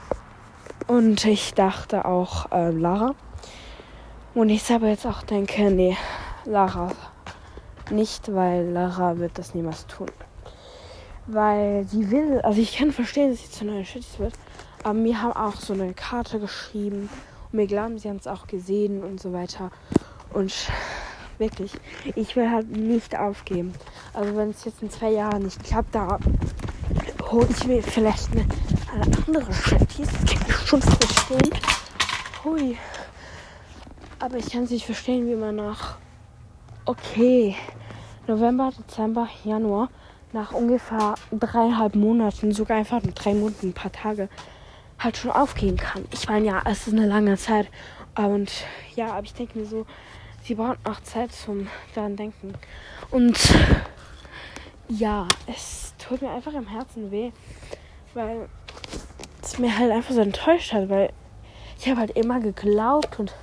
[0.88, 3.16] Und ich dachte auch äh, Lara.
[4.34, 5.96] Und ich selber jetzt auch denke, nee,
[6.44, 6.92] Lara
[7.90, 10.08] nicht, weil Lara wird das niemals tun.
[11.26, 14.34] Weil sie will, also ich kann verstehen, dass sie zu neuen Shitties wird,
[14.84, 17.10] aber mir haben auch so eine Karte geschrieben
[17.54, 19.72] mir glauben, sie haben es auch gesehen und so weiter.
[20.34, 20.54] Und
[21.38, 21.74] wirklich,
[22.16, 23.74] ich will halt nicht aufgeben.
[24.14, 26.20] Also wenn es jetzt in zwei Jahren nicht klappt, da
[27.30, 28.46] hole ich mir vielleicht eine,
[28.94, 30.08] eine andere Chatties.
[30.08, 31.52] Das kann ich schon verstehen.
[32.44, 32.78] Hui.
[34.20, 35.98] Aber ich kann es nicht verstehen, wie man nach
[36.86, 37.56] okay
[38.28, 39.90] November, Dezember, Januar
[40.34, 44.30] nach ungefähr dreieinhalb Monaten, sogar einfach nur drei Monaten, ein paar Tage,
[45.04, 46.06] halt schon aufgehen kann.
[46.12, 47.68] Ich meine, ja, es ist eine lange Zeit.
[48.16, 48.52] Und
[48.96, 49.86] ja, aber ich denke mir so,
[50.44, 52.54] sie braucht auch Zeit zum daran denken.
[53.10, 53.38] Und
[54.88, 57.32] ja, es tut mir einfach im Herzen weh,
[58.14, 58.50] weil
[59.42, 61.12] es mir halt einfach so enttäuscht hat, weil
[61.80, 63.34] ich habe halt immer geglaubt und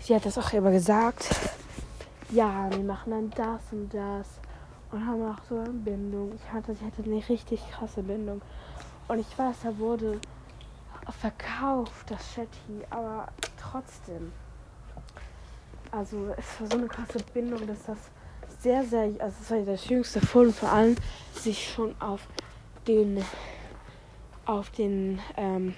[0.00, 1.28] sie hat das auch immer gesagt.
[2.30, 4.26] Ja, wir machen dann das und das
[4.90, 6.32] und haben auch so eine Bindung.
[6.34, 8.40] Ich hatte, sie hatte eine richtig krasse Bindung.
[9.08, 10.20] Und ich weiß, da wurde
[11.12, 13.28] verkauft, das Shetty, aber
[13.60, 14.32] trotzdem.
[15.90, 17.98] Also es war so eine krasse Bindung, dass das
[18.60, 20.96] sehr, sehr, also es war das jüngste Fohlen vor allem
[21.34, 22.26] sich schon auf
[22.86, 23.22] den,
[24.46, 25.74] auf den, ähm,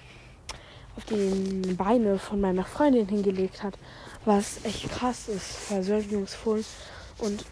[0.95, 3.77] auf den Beine von meiner Freundin hingelegt hat,
[4.25, 6.65] was echt krass ist für so ein junges Fohlen.
[7.19, 7.45] Und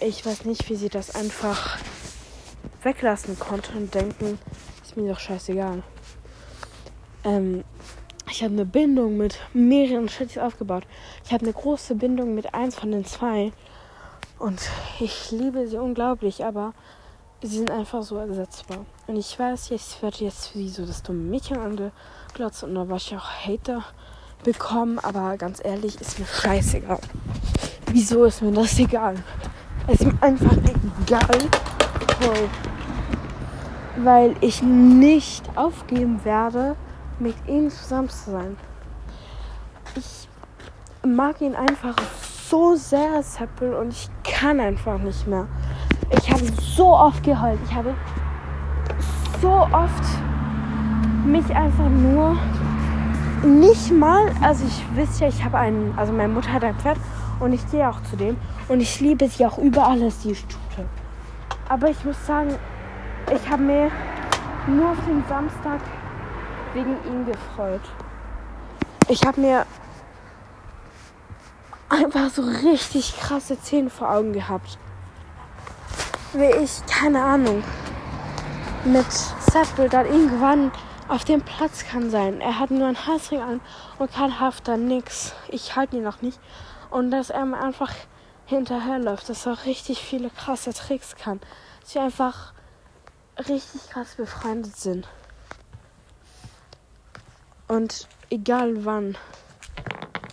[0.00, 1.78] ich weiß nicht, wie sie das einfach
[2.82, 4.38] weglassen konnte und denken,
[4.82, 5.82] ist mir doch scheißegal.
[7.24, 7.64] Ähm,
[8.30, 10.84] ich habe eine Bindung mit mehreren Shitties aufgebaut.
[11.24, 13.52] Ich habe eine große Bindung mit eins von den zwei.
[14.38, 14.60] Und
[15.00, 16.74] ich liebe sie unglaublich, aber
[17.42, 18.84] sie sind einfach so ersetzbar.
[19.06, 22.96] Und ich weiß, ich werde jetzt wie so das dumme Mädchen angeglotzt und da war
[22.96, 23.84] ich auch Hater
[24.42, 27.00] bekommen, aber ganz ehrlich, ist mir scheißegal.
[27.86, 29.16] Wieso ist mir das egal?
[29.86, 30.56] Es ist mir einfach
[31.02, 31.38] egal.
[33.96, 36.76] Weil ich nicht aufgeben werde,
[37.18, 38.56] mit ihm zusammen zu sein.
[39.96, 40.28] Ich
[41.04, 41.94] mag ihn einfach
[42.48, 45.46] so sehr, Seppel, und ich kann einfach nicht mehr.
[46.10, 47.58] Ich habe so oft geheult.
[47.66, 47.94] Ich habe
[49.40, 50.04] so oft
[51.24, 52.36] mich einfach nur
[53.44, 56.98] nicht mal, also ich wisst ja, ich habe einen, also meine Mutter hat ein Pferd
[57.40, 58.36] und ich gehe auch zu dem
[58.68, 60.84] und ich liebe sie auch über alles, die ich tue.
[61.68, 62.54] Aber ich muss sagen,
[63.34, 63.90] ich habe mir
[64.66, 65.80] nur auf den Samstag
[66.74, 67.80] wegen ihm gefreut.
[69.08, 69.66] Ich habe mir
[71.88, 74.78] einfach so richtig krasse Szenen vor Augen gehabt.
[76.32, 77.62] Wie ich, keine Ahnung,
[78.84, 80.72] mit Seppel dann irgendwann
[81.08, 82.40] auf dem Platz kann sein.
[82.40, 83.60] Er hat nur einen Halsring an
[83.98, 85.34] und kein Hafter, nix.
[85.48, 86.40] Ich halte ihn noch nicht.
[86.90, 87.92] Und dass er mir einfach
[88.46, 91.40] hinterherläuft, dass er richtig viele krasse Tricks kann.
[91.82, 92.52] Dass wir einfach
[93.48, 95.06] richtig krass befreundet sind.
[97.68, 99.16] Und egal wann.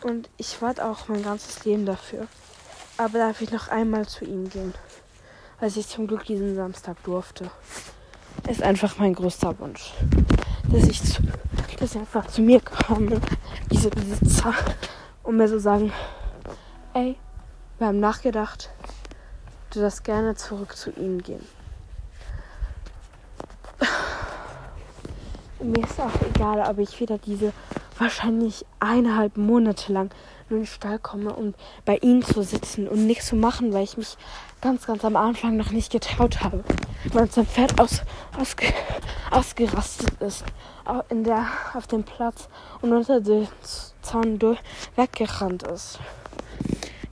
[0.04, 2.28] Und ich warte auch mein ganzes Leben dafür.
[2.98, 4.74] Aber darf ich noch einmal zu ihm gehen?
[5.60, 7.50] Weil ich zum Glück diesen Samstag durfte.
[8.50, 9.94] Ist einfach mein größter Wunsch.
[10.72, 11.22] Dass ich, zu,
[11.80, 13.22] dass sie einfach zu mir kommen,
[13.70, 14.54] diese Besitzer,
[15.24, 15.94] und mir so sagen,
[16.94, 17.16] ey,
[17.78, 18.70] wir haben nachgedacht,
[19.72, 21.46] du darfst gerne zurück zu ihnen gehen.
[25.64, 27.54] Mir ist auch egal, ob ich wieder diese
[27.98, 30.12] wahrscheinlich eineinhalb Monate lang
[30.50, 31.54] nur in den Stall komme, um
[31.86, 34.18] bei ihnen zu sitzen und nichts zu machen, weil ich mich
[34.60, 36.64] ganz, ganz am Anfang noch nicht getraut habe.
[37.14, 38.02] Weil unser Pferd aus,
[38.40, 38.66] ausge,
[39.32, 40.44] ausgerastet ist
[41.10, 42.50] in der, auf dem Platz
[42.82, 43.48] und unter den
[44.02, 44.60] Zaun durch,
[44.96, 46.00] weggerannt ist.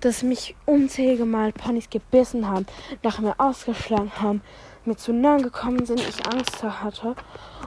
[0.01, 2.65] Dass mich unzählige Mal Ponys gebissen haben,
[3.03, 4.41] nach mir ausgeschlagen haben,
[4.85, 7.15] mir zu nahe gekommen sind, ich Angst hatte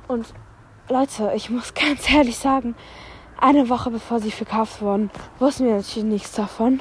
[0.09, 0.27] und
[0.89, 2.75] Leute, ich muss ganz ehrlich sagen,
[3.41, 6.81] eine Woche bevor sie verkauft wurden, wussten wir natürlich nichts davon.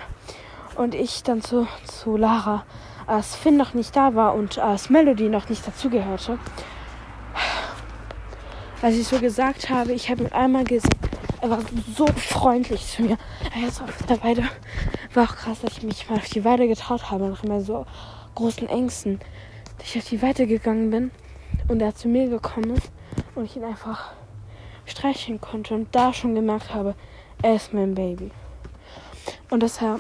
[0.76, 2.66] Und ich dann zu, zu Lara,
[3.06, 6.40] als Finn noch nicht da war und als Melody noch nicht dazugehörte,
[8.82, 10.90] als ich so gesagt habe, ich habe ihn einmal gesehen,
[11.42, 11.60] er war
[11.96, 13.18] so freundlich zu mir.
[13.56, 14.44] Er ist auf der Weide.
[15.14, 17.86] War auch krass, dass ich mich mal auf die Weide getraut habe, nach immer so
[18.36, 19.20] großen Ängsten.
[19.78, 21.12] Dass ich auf die Weide gegangen bin
[21.68, 22.92] und er zu mir gekommen ist
[23.36, 24.12] und ich ihn einfach
[24.86, 26.96] streicheln konnte und da schon gemerkt habe,
[27.42, 28.32] er ist mein Baby.
[29.50, 30.00] Und dass er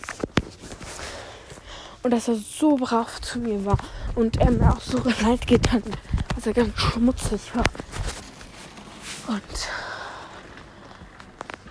[2.03, 3.77] und dass er so brav zu mir war
[4.15, 5.83] und er mir auch so leid getan
[6.41, 7.65] dass er ganz schmutzig war.
[9.27, 9.69] Und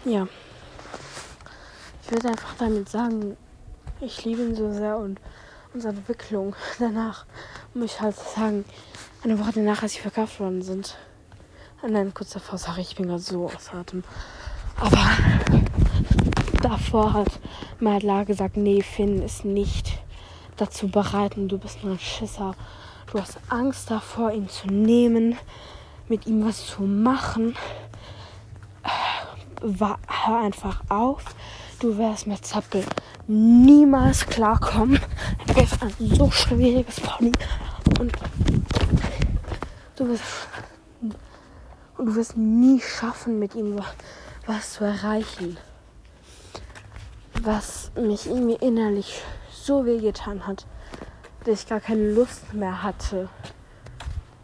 [0.04, 0.28] ja,
[2.02, 3.36] ich würde einfach damit sagen,
[4.00, 5.20] ich liebe ihn so sehr und
[5.74, 7.26] unsere Entwicklung danach,
[7.74, 8.64] muss ich halt sagen,
[9.24, 10.96] eine Woche danach, als sie verkauft worden sind,
[11.82, 14.04] und dann kurz davor, sorry, ich bin gerade so aus Atem.
[14.78, 14.98] Aber
[16.62, 17.40] davor hat
[17.78, 19.98] Madla gesagt, nee, Finn ist nicht
[20.56, 22.54] dazu bereit und du bist nur ein Schisser.
[23.10, 25.36] Du hast Angst davor, ihn zu nehmen,
[26.08, 27.56] mit ihm was zu machen.
[29.62, 31.24] Hör einfach auf.
[31.80, 32.84] Du wirst mit Zappel
[33.26, 35.00] niemals klarkommen.
[35.54, 37.32] Er ist ein so schwieriges Pony.
[37.98, 38.12] Und
[39.96, 40.22] du wirst
[42.00, 43.78] und du wirst nie schaffen, mit ihm
[44.46, 45.58] was zu erreichen.
[47.42, 50.66] Was mich irgendwie innerlich so wehgetan hat,
[51.44, 53.28] dass ich gar keine Lust mehr hatte,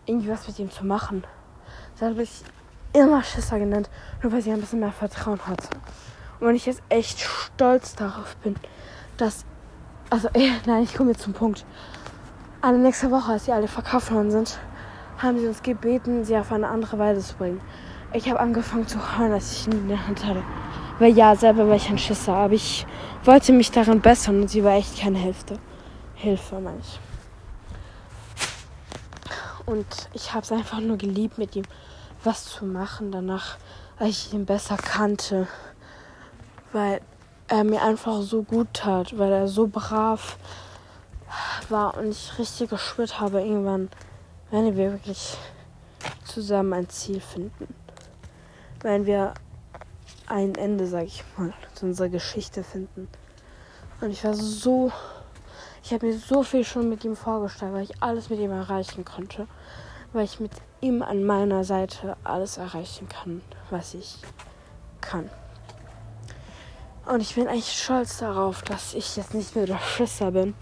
[0.04, 1.24] irgendwie was mit ihm zu machen.
[1.94, 2.42] Deshalb habe ich
[2.92, 3.88] immer Schisser genannt,
[4.22, 5.68] nur weil sie ein bisschen mehr Vertrauen hatte.
[6.38, 8.56] Und wenn ich jetzt echt stolz darauf bin,
[9.16, 9.46] dass.
[10.10, 11.64] Also, ey, nein, ich komme jetzt zum Punkt.
[12.60, 14.58] Alle nächste Woche, als sie alle verkauft worden sind,
[15.18, 17.60] haben sie uns gebeten, sie auf eine andere Weise zu bringen.
[18.12, 20.42] Ich habe angefangen zu hören, als ich ihn in der Hand hatte.
[20.98, 22.86] Weil ja, selber war ich ein Schisser, aber ich
[23.24, 25.58] wollte mich daran bessern und sie war echt keine Hälfte.
[26.14, 27.00] Hilfe, meine ich.
[29.66, 31.64] Und ich habe es einfach nur geliebt, mit ihm
[32.24, 33.58] was zu machen danach,
[33.98, 35.48] als ich ihn besser kannte.
[36.72, 37.00] Weil
[37.48, 40.38] er mir einfach so gut tat, weil er so brav
[41.68, 43.88] war und ich richtig gespürt habe irgendwann,
[44.50, 45.36] wenn wir wirklich
[46.24, 47.74] zusammen ein Ziel finden.
[48.80, 49.34] Wenn wir
[50.26, 53.08] ein Ende, sag ich mal, zu unserer Geschichte finden.
[54.00, 54.92] Und ich war so.
[55.82, 59.04] Ich habe mir so viel schon mit ihm vorgestellt, weil ich alles mit ihm erreichen
[59.04, 59.46] konnte.
[60.12, 64.18] Weil ich mit ihm an meiner Seite alles erreichen kann, was ich
[65.00, 65.30] kann.
[67.06, 70.54] Und ich bin eigentlich stolz darauf, dass ich jetzt nicht mehr der Schisser bin,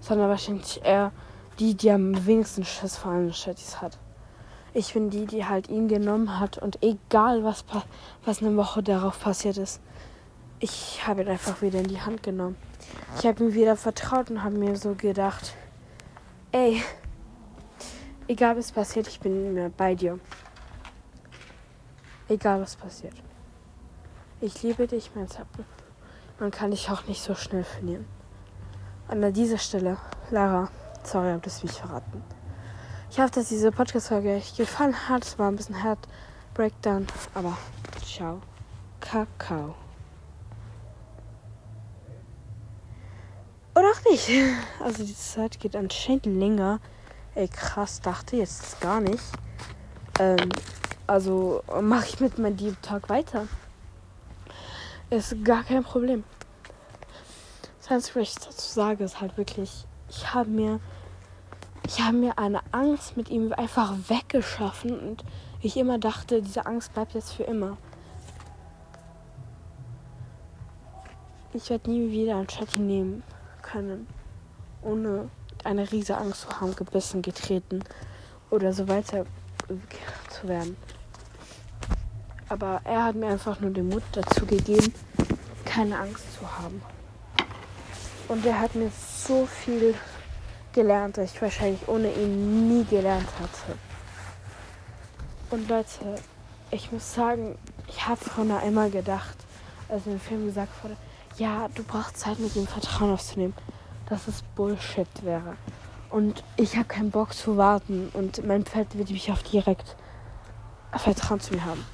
[0.00, 1.12] sondern wahrscheinlich eher
[1.62, 3.96] die, die am wenigsten Schiss vor allen Chattys hat.
[4.74, 7.64] Ich bin die, die halt ihn genommen hat und egal was,
[8.24, 9.80] was eine Woche darauf passiert ist,
[10.58, 12.56] ich habe ihn einfach wieder in die Hand genommen.
[13.16, 15.54] Ich habe ihm wieder vertraut und habe mir so gedacht,
[16.50, 16.82] ey,
[18.26, 20.18] egal was passiert, ich bin immer bei dir.
[22.28, 23.14] Egal was passiert.
[24.40, 25.64] Ich liebe dich, mein Zappel.
[26.40, 28.06] Man kann dich auch nicht so schnell verlieren.
[29.06, 29.98] An dieser Stelle,
[30.30, 30.68] Lara,
[31.02, 32.22] Sorry, hab das nicht verraten.
[33.10, 35.24] Ich hoffe, dass diese Podcast-Folge euch gefallen hat.
[35.24, 35.98] Es war ein bisschen hart
[36.54, 37.56] Breakdown, aber
[38.04, 38.40] ciao.
[39.00, 39.74] Kakao.
[43.74, 44.28] Oder auch nicht.
[44.80, 46.80] Also die Zeit geht anscheinend länger.
[47.34, 49.22] Ey, krass, dachte jetzt gar nicht.
[50.18, 50.50] Ähm,
[51.06, 53.46] also mache ich mit meinem Deep Talk weiter.
[55.10, 56.24] Ist gar kein Problem.
[57.80, 60.80] Das Einzige, was ich dazu sage, ist halt wirklich, ich habe mir,
[61.84, 65.24] ich habe mir eine Angst mit ihm einfach weggeschaffen und
[65.60, 67.76] ich immer dachte, diese Angst bleibt jetzt für immer.
[71.52, 73.22] Ich werde nie wieder ein Chatty nehmen
[73.60, 74.06] können,
[74.82, 75.28] ohne
[75.64, 77.84] eine riesige Angst zu haben, gebissen, getreten
[78.50, 79.26] oder so weiter
[80.30, 80.76] zu werden.
[82.48, 84.92] Aber er hat mir einfach nur den Mut dazu gegeben,
[85.64, 86.82] keine Angst zu haben.
[88.28, 89.94] Und er hat mir so viel
[90.72, 93.78] gelernt, dass ich wahrscheinlich ohne ihn nie gelernt hatte.
[95.50, 96.16] Und Leute,
[96.70, 97.56] ich muss sagen,
[97.88, 99.36] ich habe vorhin einmal gedacht,
[99.88, 100.96] als im Film gesagt wurde,
[101.36, 103.54] ja, du brauchst Zeit mit ihm Vertrauen aufzunehmen,
[104.08, 105.56] dass es Bullshit wäre.
[106.10, 109.96] Und ich habe keinen Bock zu warten und mein Pferd wird mich auf direkt
[110.94, 111.84] Vertrauen zu mir haben.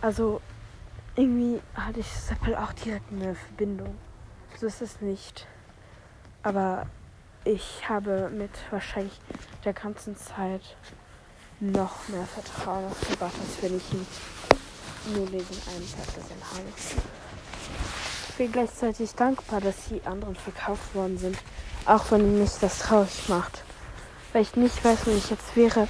[0.00, 0.40] Also
[1.16, 3.94] irgendwie hatte ich Seppel auch direkt eine Verbindung.
[4.60, 5.46] So ist es nicht.
[6.42, 6.86] Aber
[7.44, 9.20] ich habe mit wahrscheinlich
[9.64, 10.62] der ganzen Zeit
[11.60, 14.06] noch mehr Vertrauen aufgebaut, als wenn ich ihn
[15.14, 16.62] nur diesen einen Tag gesehen habe.
[18.28, 21.38] Ich bin gleichzeitig dankbar, dass die anderen verkauft worden sind.
[21.86, 23.62] Auch wenn mich das traurig macht.
[24.32, 25.86] Weil ich nicht weiß, wo ich jetzt wäre,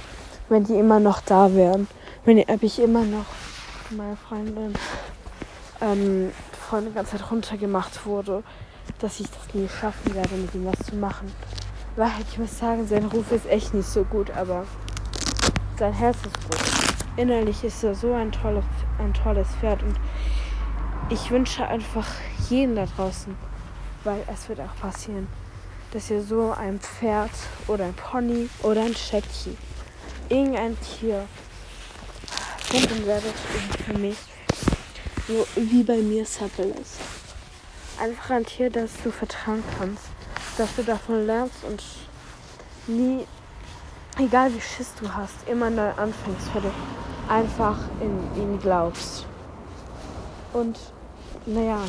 [0.49, 1.87] wenn die immer noch da wären.
[2.25, 3.25] Wenn ich immer noch
[3.91, 4.73] meine Freundin
[5.81, 6.31] ähm,
[6.67, 8.43] Freundin die ganze Zeit runtergemacht wurde,
[8.99, 11.31] dass ich das nie schaffen werde, mit ihm was zu machen.
[11.95, 14.65] Weil ich muss sagen, sein Ruf ist echt nicht so gut, aber
[15.77, 16.59] sein Herz ist gut.
[17.17, 18.63] Innerlich ist er so ein, tolle,
[18.99, 19.95] ein tolles Pferd und
[21.09, 22.07] ich wünsche einfach
[22.49, 23.35] jeden da draußen,
[24.03, 25.27] weil es wird auch passieren,
[25.91, 27.31] dass ihr so ein Pferd
[27.67, 29.57] oder ein Pony oder ein Schäckchen,
[30.29, 31.25] irgendein Tier
[32.59, 33.33] finden werdet
[33.85, 34.17] für mich,
[35.27, 37.14] so wie bei mir Sattel ist.
[38.01, 40.03] Einfach ein Tier, das du vertrauen kannst,
[40.57, 41.81] dass du davon lernst und
[42.87, 43.25] nie
[44.17, 46.71] egal wie Schiss du hast, immer neu anfängst, weil du
[47.27, 49.25] einfach in ihn glaubst.
[50.53, 50.77] Und
[51.45, 51.79] naja,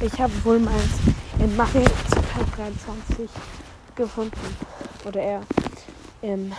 [0.00, 0.98] ich habe wohl meins
[1.40, 3.28] in Mache 2023
[3.94, 4.56] gefunden.
[5.04, 5.42] Oder er
[6.22, 6.52] im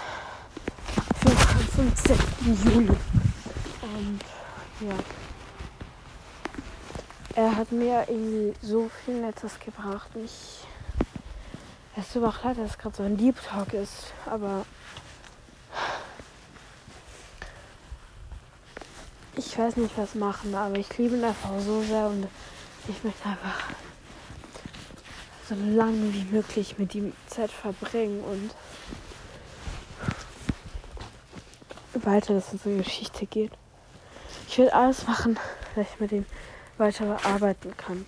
[1.75, 2.17] 15.
[2.65, 2.89] Juli.
[3.81, 4.19] Und
[4.81, 4.95] ja.
[7.39, 10.09] Er hat mir irgendwie so viel Nettes gebracht.
[10.21, 10.65] Ich
[11.95, 14.65] es tut mir auch leid, dass es gerade so ein Deep Talk ist, aber
[19.37, 22.27] ich weiß nicht, was machen, aber ich liebe ihn einfach so sehr und
[22.89, 23.69] ich möchte einfach
[25.47, 28.21] so lange wie möglich mit ihm Zeit verbringen
[31.93, 33.53] und weiter, dass unsere Geschichte geht.
[34.49, 35.39] Ich will alles machen,
[35.75, 36.25] dass ich mit ihm
[36.79, 38.05] weiter arbeiten kann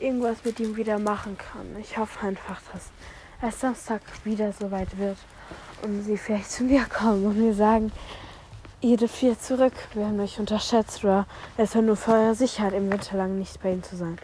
[0.00, 1.66] irgendwas mit ihm wieder machen kann.
[1.80, 2.90] Ich hoffe einfach, dass
[3.42, 5.18] es Samstag wieder so weit wird
[5.82, 7.92] und sie vielleicht zu mir kommen und mir sagen,
[8.80, 12.72] ihr dürft wieder zurück, wir haben euch unterschätzt oder es war nur für eure Sicherheit
[12.72, 14.18] im Winter lang nicht bei ihnen zu sein.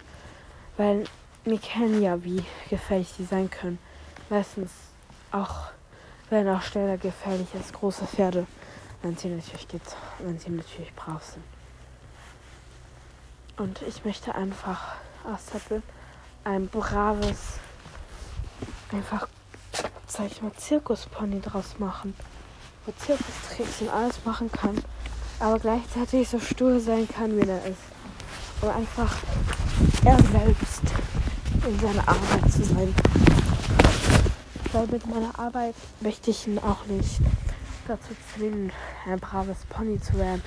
[0.76, 1.04] Weil
[1.44, 3.78] wir kennen ja, wie gefährlich die sein können.
[4.30, 4.70] Meistens
[5.30, 5.70] auch,
[6.30, 8.46] werden auch schneller gefährlich als große Pferde,
[9.02, 11.53] wenn sie natürlich gibt, wenn sie natürlich brav sind.
[13.56, 15.82] Und ich möchte einfach Astapel
[16.42, 17.58] ein braves,
[18.90, 19.28] einfach,
[20.08, 22.14] sag ich mal, Zirkuspony draus machen.
[22.84, 24.82] Wo Zirkustricks und alles machen kann,
[25.38, 27.78] aber gleichzeitig so stur sein kann, wie er ist.
[28.60, 29.16] Und einfach
[30.04, 30.82] er selbst
[31.66, 32.94] in seiner Arbeit zu sein.
[34.72, 37.20] Weil mit meiner Arbeit möchte ich ihn auch nicht
[37.86, 38.72] dazu zwingen,
[39.06, 40.42] ein braves Pony zu werden.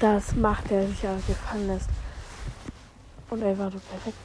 [0.00, 1.90] Das macht er sich aber gefallen lässt.
[3.28, 4.16] Und er war du perfekt.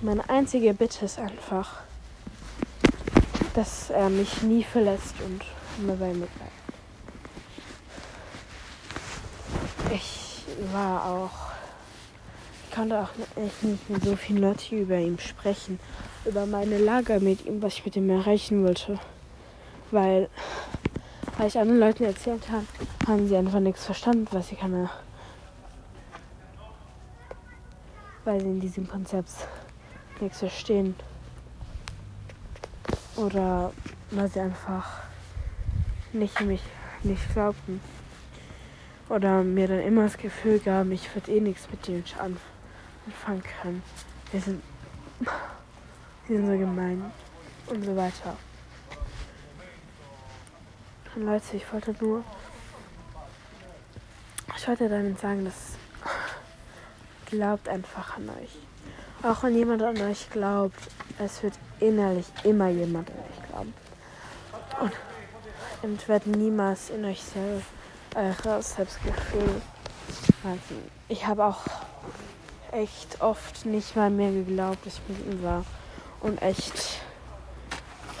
[0.00, 1.80] Meine einzige Bitte ist einfach,
[3.54, 5.44] dass er mich nie verlässt und
[5.78, 6.52] immer bei mir bleibt.
[9.92, 11.52] Ich war auch,
[12.64, 15.78] ich konnte auch echt nicht mit so vielen Leuten über ihn sprechen,
[16.24, 18.98] über meine Lager mit ihm, was ich mit ihm erreichen wollte.
[19.90, 20.28] Weil
[21.38, 22.66] weil ich anderen Leuten erzählt habe,
[23.08, 24.88] haben sie einfach nichts verstanden, was ich kann.
[28.24, 29.30] weil sie in diesem Konzept
[30.20, 30.94] nichts verstehen.
[33.16, 33.72] Oder
[34.10, 35.00] weil sie einfach
[36.12, 36.62] nicht mich
[37.02, 37.80] nicht glaubten.
[39.08, 43.82] Oder mir dann immer das Gefühl gaben, ich würde eh nichts mit denen anfangen können.
[44.30, 44.62] Wir sind,
[46.32, 47.12] sie sind so gemein
[47.66, 48.36] und so weiter.
[51.14, 52.24] Und Leute, ich wollte nur,
[54.56, 55.76] ich wollte damit sagen, dass
[57.26, 58.56] glaubt einfach an euch.
[59.22, 60.80] Auch wenn jemand an euch glaubt,
[61.18, 63.74] es wird innerlich immer jemand an euch glauben.
[64.80, 64.92] Und
[65.82, 67.66] und werdet niemals in euch selbst
[68.14, 69.60] eure Selbstgefühl.
[71.08, 71.60] Ich habe auch
[72.70, 75.64] echt oft nicht mal mehr geglaubt, dass ich mit ihm war.
[76.22, 77.00] Und echt,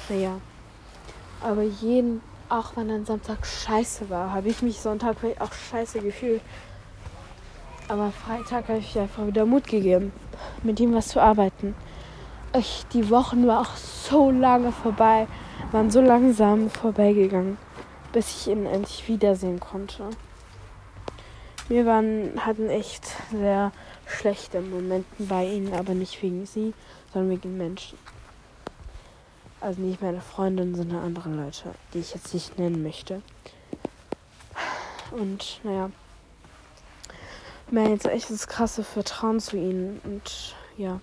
[0.08, 0.40] naja.
[1.40, 6.42] Aber jeden, auch wenn ein Samstag scheiße war, habe ich mich Sonntag auch scheiße gefühlt.
[7.88, 10.12] Aber Freitag habe ich einfach wieder Mut gegeben,
[10.62, 11.74] mit ihm was zu arbeiten.
[12.56, 15.26] Ich, die Wochen waren auch so lange vorbei
[15.72, 17.56] waren so langsam vorbeigegangen,
[18.12, 20.10] bis ich ihn endlich wiedersehen konnte.
[21.68, 23.72] Wir waren, hatten echt sehr
[24.06, 26.74] schlechte Momente bei ihnen, aber nicht wegen sie,
[27.12, 27.98] sondern wegen Menschen.
[29.60, 33.22] Also nicht meine Freundin, sondern andere Leute, die ich jetzt nicht nennen möchte.
[35.12, 35.90] Und naja,
[37.70, 40.00] mir jetzt echt das krasse Vertrauen zu ihnen.
[40.04, 41.00] Und ja,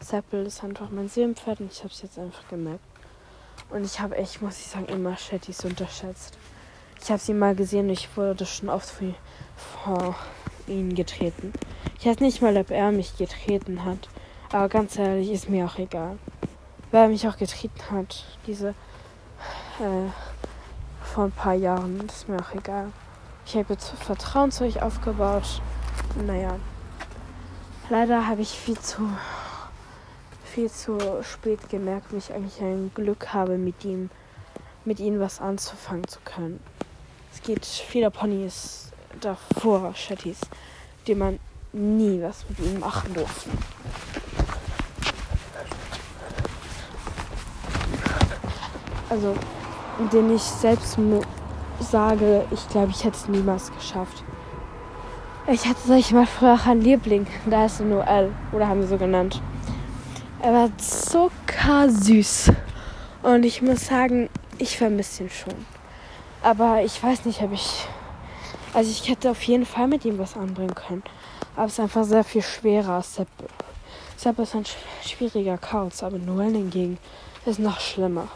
[0.00, 2.84] Seppel ist einfach mein Seelenpferd und ich habe es jetzt einfach gemerkt.
[3.70, 6.36] Und ich habe echt, muss ich sagen, immer Shattys unterschätzt.
[7.02, 8.92] Ich habe sie mal gesehen und ich wurde schon oft
[9.56, 10.16] vor
[10.66, 11.52] ihn getreten.
[11.98, 14.08] Ich weiß nicht mal, ob er mich getreten hat.
[14.52, 16.18] Aber ganz ehrlich, ist mir auch egal.
[16.90, 18.70] Wer mich auch getreten hat, diese
[19.78, 20.10] äh,
[21.02, 22.92] vor ein paar Jahren, ist mir auch egal.
[23.46, 25.62] Ich habe jetzt Vertrauen zu euch aufgebaut.
[26.26, 26.56] Naja.
[27.88, 29.08] Leider habe ich viel zu
[30.50, 34.10] viel zu spät gemerkt, wie ich eigentlich ein Glück habe, mit ihm,
[34.84, 36.60] mit ihnen was anzufangen zu können.
[37.32, 38.90] Es geht viele Ponys
[39.20, 40.40] davor, Chattys,
[41.06, 41.38] die man
[41.72, 43.48] nie was mit ihnen machen durfte.
[49.10, 49.34] Also,
[50.12, 50.96] den ich selbst
[51.80, 54.22] sage, ich glaube, ich hätte es niemals geschafft.
[55.48, 58.96] Ich hatte, sag ich mal, früher einen Liebling, da ist Noel, oder haben wir so
[58.96, 59.42] genannt.
[60.40, 62.52] Er war zuckersüß.
[63.24, 65.66] Und ich muss sagen, ich vermisse ihn schon.
[66.42, 67.86] Aber ich weiß nicht, ob ich.
[68.72, 71.02] Also ich hätte auf jeden Fall mit ihm was anbringen können.
[71.56, 73.28] Aber es ist einfach sehr viel schwerer als Sepp.
[74.16, 74.64] Sepp ist ein
[75.04, 76.98] schwieriger Kauz, aber Noel hingegen
[77.44, 78.28] ist noch schlimmer.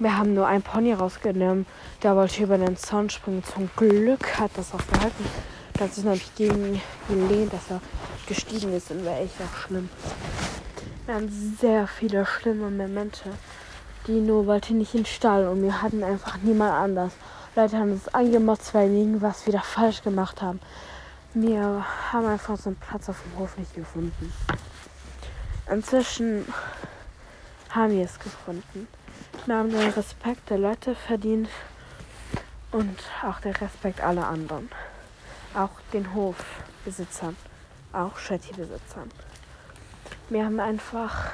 [0.00, 1.66] Wir haben nur einen Pony rausgenommen,
[2.02, 3.44] der wollte über den Zaun springen.
[3.44, 5.26] Zum Glück hat das auch gehalten.
[5.74, 7.82] Da hat sich nämlich gegen gelehnt, dass er
[8.26, 9.90] gestiegen ist und wäre echt auch schlimm.
[11.04, 11.28] Wir haben
[11.60, 13.30] sehr viele schlimme Momente.
[14.08, 17.12] Dino wollte nicht in den Stall und wir hatten einfach niemand anders.
[17.54, 20.60] Leute haben uns angemotzt, weil wir irgendwas wieder falsch gemacht haben.
[21.34, 24.32] Wir haben einfach so einen Platz auf dem Hof nicht gefunden.
[25.70, 26.46] Inzwischen
[27.68, 28.88] haben wir es gefunden.
[29.46, 31.48] Wir haben den Respekt der Leute verdient
[32.72, 34.70] und auch den Respekt aller anderen.
[35.54, 37.36] Auch den Hofbesitzern,
[37.92, 39.10] auch Shetty-Besitzern.
[40.28, 41.32] Wir haben einfach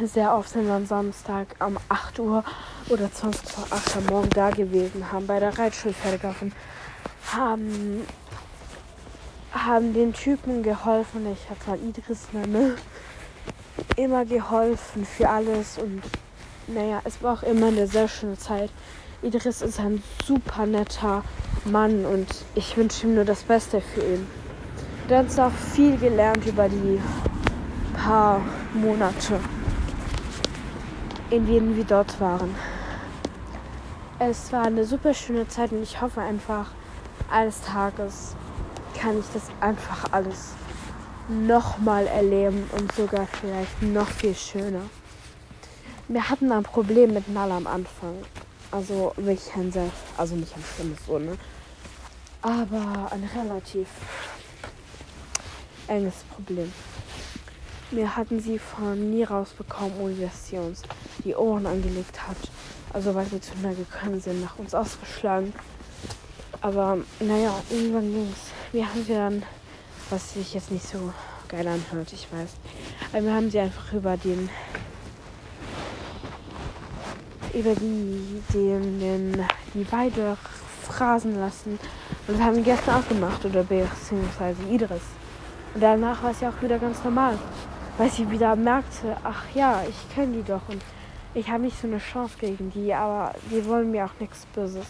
[0.00, 2.44] sehr oft sind wir am Samstag um 8 Uhr
[2.88, 6.52] oder 20 vor 8 Uhr morgen da gewesen, haben bei der Reitschule fertiggeholfen,
[7.30, 8.06] haben,
[9.52, 11.26] haben den Typen geholfen.
[11.32, 12.76] Ich habe mal Idris Name
[13.96, 16.02] immer geholfen für alles und
[16.66, 18.70] naja, es war auch immer eine sehr schöne Zeit.
[19.22, 21.22] Idris ist ein super netter
[21.64, 24.26] Mann und ich wünsche ihm nur das Beste für ihn.
[25.08, 27.00] Du hast auch viel gelernt über die
[27.94, 28.40] paar
[28.74, 29.38] Monate,
[31.30, 32.54] in denen wir dort waren.
[34.18, 36.70] Es war eine super schöne Zeit und ich hoffe einfach,
[37.30, 38.34] eines Tages
[38.98, 40.54] kann ich das einfach alles
[41.28, 44.82] nochmal erleben und sogar vielleicht noch viel schöner.
[46.08, 48.16] Wir hatten ein Problem mit Nala am Anfang.
[48.70, 51.36] Also wirklich ein sehr, also nicht ein schlimmes so, ne?
[52.40, 53.86] Aber ein relativ
[55.86, 56.72] enges Problem.
[57.90, 60.82] Wir hatten sie von nie rausbekommen, ohne dass sie uns
[61.24, 62.36] die Ohren angelegt hat.
[62.92, 65.52] Also weil wir zu nah gekommen sind, nach uns ausgeschlagen.
[66.62, 68.38] Aber naja, irgendwann ging's.
[68.72, 69.42] Wir haben sie dann,
[70.12, 71.12] was sich jetzt nicht so
[71.48, 72.50] geil anhört, ich weiß.
[73.12, 74.48] Aber wir haben sie einfach über den
[77.54, 79.44] über die, den, den,
[79.74, 80.36] die Weide
[80.82, 81.78] phrasen lassen.
[82.26, 85.02] Und das haben wir gestern auch gemacht, oder beziehungsweise Idris.
[85.74, 87.38] Und danach war es ja auch wieder ganz normal.
[87.98, 90.82] Weil sie wieder merkte, ach ja, ich kenne die doch und
[91.34, 94.86] ich habe nicht so eine Chance gegen die, aber die wollen mir auch nichts Böses.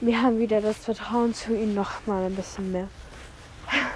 [0.00, 2.88] Wir haben wieder das Vertrauen zu ihnen noch mal ein bisschen mehr.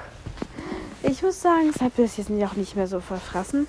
[1.19, 3.67] Ich muss sagen, seit bis jetzt auch nicht mehr so verfressen.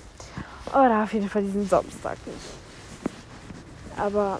[0.68, 2.38] Oder auf jeden Fall diesen Samstag nicht.
[3.96, 4.38] Aber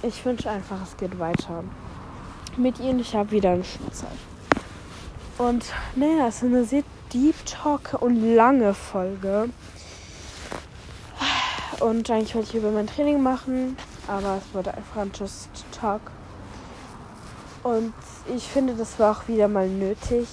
[0.00, 1.64] ich wünsche einfach, es geht weiter.
[2.56, 4.16] Mit ihnen, ich habe wieder eine Schulzeit.
[5.38, 5.64] Und
[5.96, 9.50] naja, es ist eine sehr Deep Talk und lange Folge.
[11.80, 13.76] Und eigentlich wollte ich über mein Training machen,
[14.06, 16.02] aber es wurde einfach ein Just Talk.
[17.64, 17.92] Und
[18.32, 20.28] ich finde, das war auch wieder mal nötig,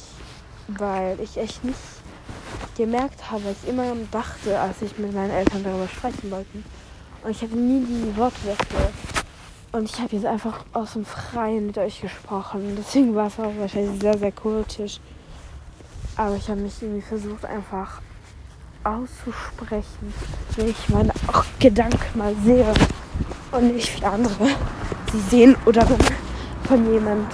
[0.68, 1.78] weil ich echt nicht
[2.76, 6.63] gemerkt habe, was ich immer dachte, als ich mit meinen Eltern darüber sprechen wollte.
[7.24, 8.89] Und ich habe nie die Worte dafür.
[9.72, 12.76] Und ich habe jetzt einfach aus dem Freien mit euch gesprochen.
[12.78, 14.99] Deswegen war es auch wahrscheinlich sehr, sehr kultisch.
[16.15, 18.01] Aber ich habe mich irgendwie versucht, einfach
[18.84, 20.13] auszusprechen,
[20.55, 22.74] wenn ich meine auch Gedanken mal sehe.
[23.51, 24.47] Und nicht wie andere
[25.11, 25.86] sie sehen oder
[26.65, 27.32] von jemand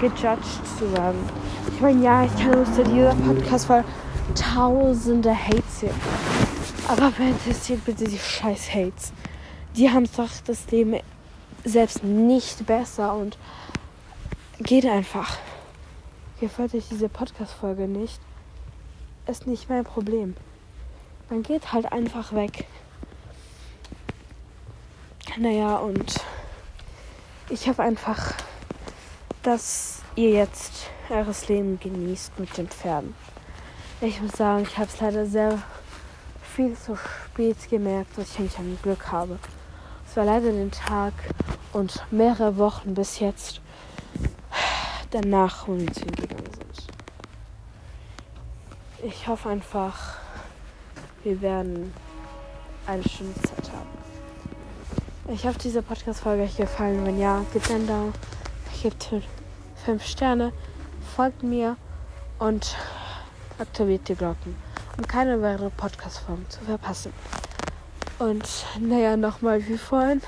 [0.00, 1.41] gejudged zu werden.
[1.82, 3.84] Meine, ja, ich kann unter dieser Podcast weil
[4.36, 5.94] tausende Hates sehen.
[6.86, 9.12] Aber wer interessiert bitte die scheiß Hates?
[9.74, 11.00] Die haben doch das Leben
[11.64, 13.36] selbst nicht besser und
[14.60, 15.38] geht einfach.
[16.38, 18.20] Gefällt euch diese Podcast-Folge nicht?
[19.26, 20.36] Ist nicht mein Problem.
[21.30, 22.64] Man geht halt einfach weg.
[25.36, 26.14] Naja, und
[27.50, 28.34] ich hoffe einfach,
[29.42, 33.14] dass ihr jetzt eures Leben genießt mit den Pferden.
[34.00, 35.62] Ich muss sagen, ich habe es leider sehr
[36.42, 39.38] viel zu spät gemerkt, dass ich eigentlich ein Glück habe.
[40.08, 41.14] Es war leider den Tag
[41.72, 43.60] und mehrere Wochen bis jetzt
[45.10, 46.86] danach, wo wir zu ihm gegangen sind.
[49.04, 50.16] Ich hoffe einfach,
[51.22, 51.92] wir werden
[52.86, 54.02] eine schöne Zeit haben.
[55.32, 57.06] Ich hoffe, diese Podcast-Folge euch gefallen.
[57.06, 58.12] Wenn ja, gebt einen Daumen,
[58.82, 59.08] gebt
[59.84, 60.52] 5 Sterne,
[61.12, 61.76] folgt mir
[62.38, 62.76] und
[63.58, 64.56] aktiviert die Glocken,
[64.96, 67.12] um keine weitere Podcast-Folge zu verpassen.
[68.18, 68.48] Und
[68.80, 70.22] naja, nochmal wie vorhin.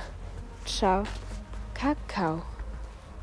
[0.65, 1.05] Ciao.
[1.75, 2.54] Kakao.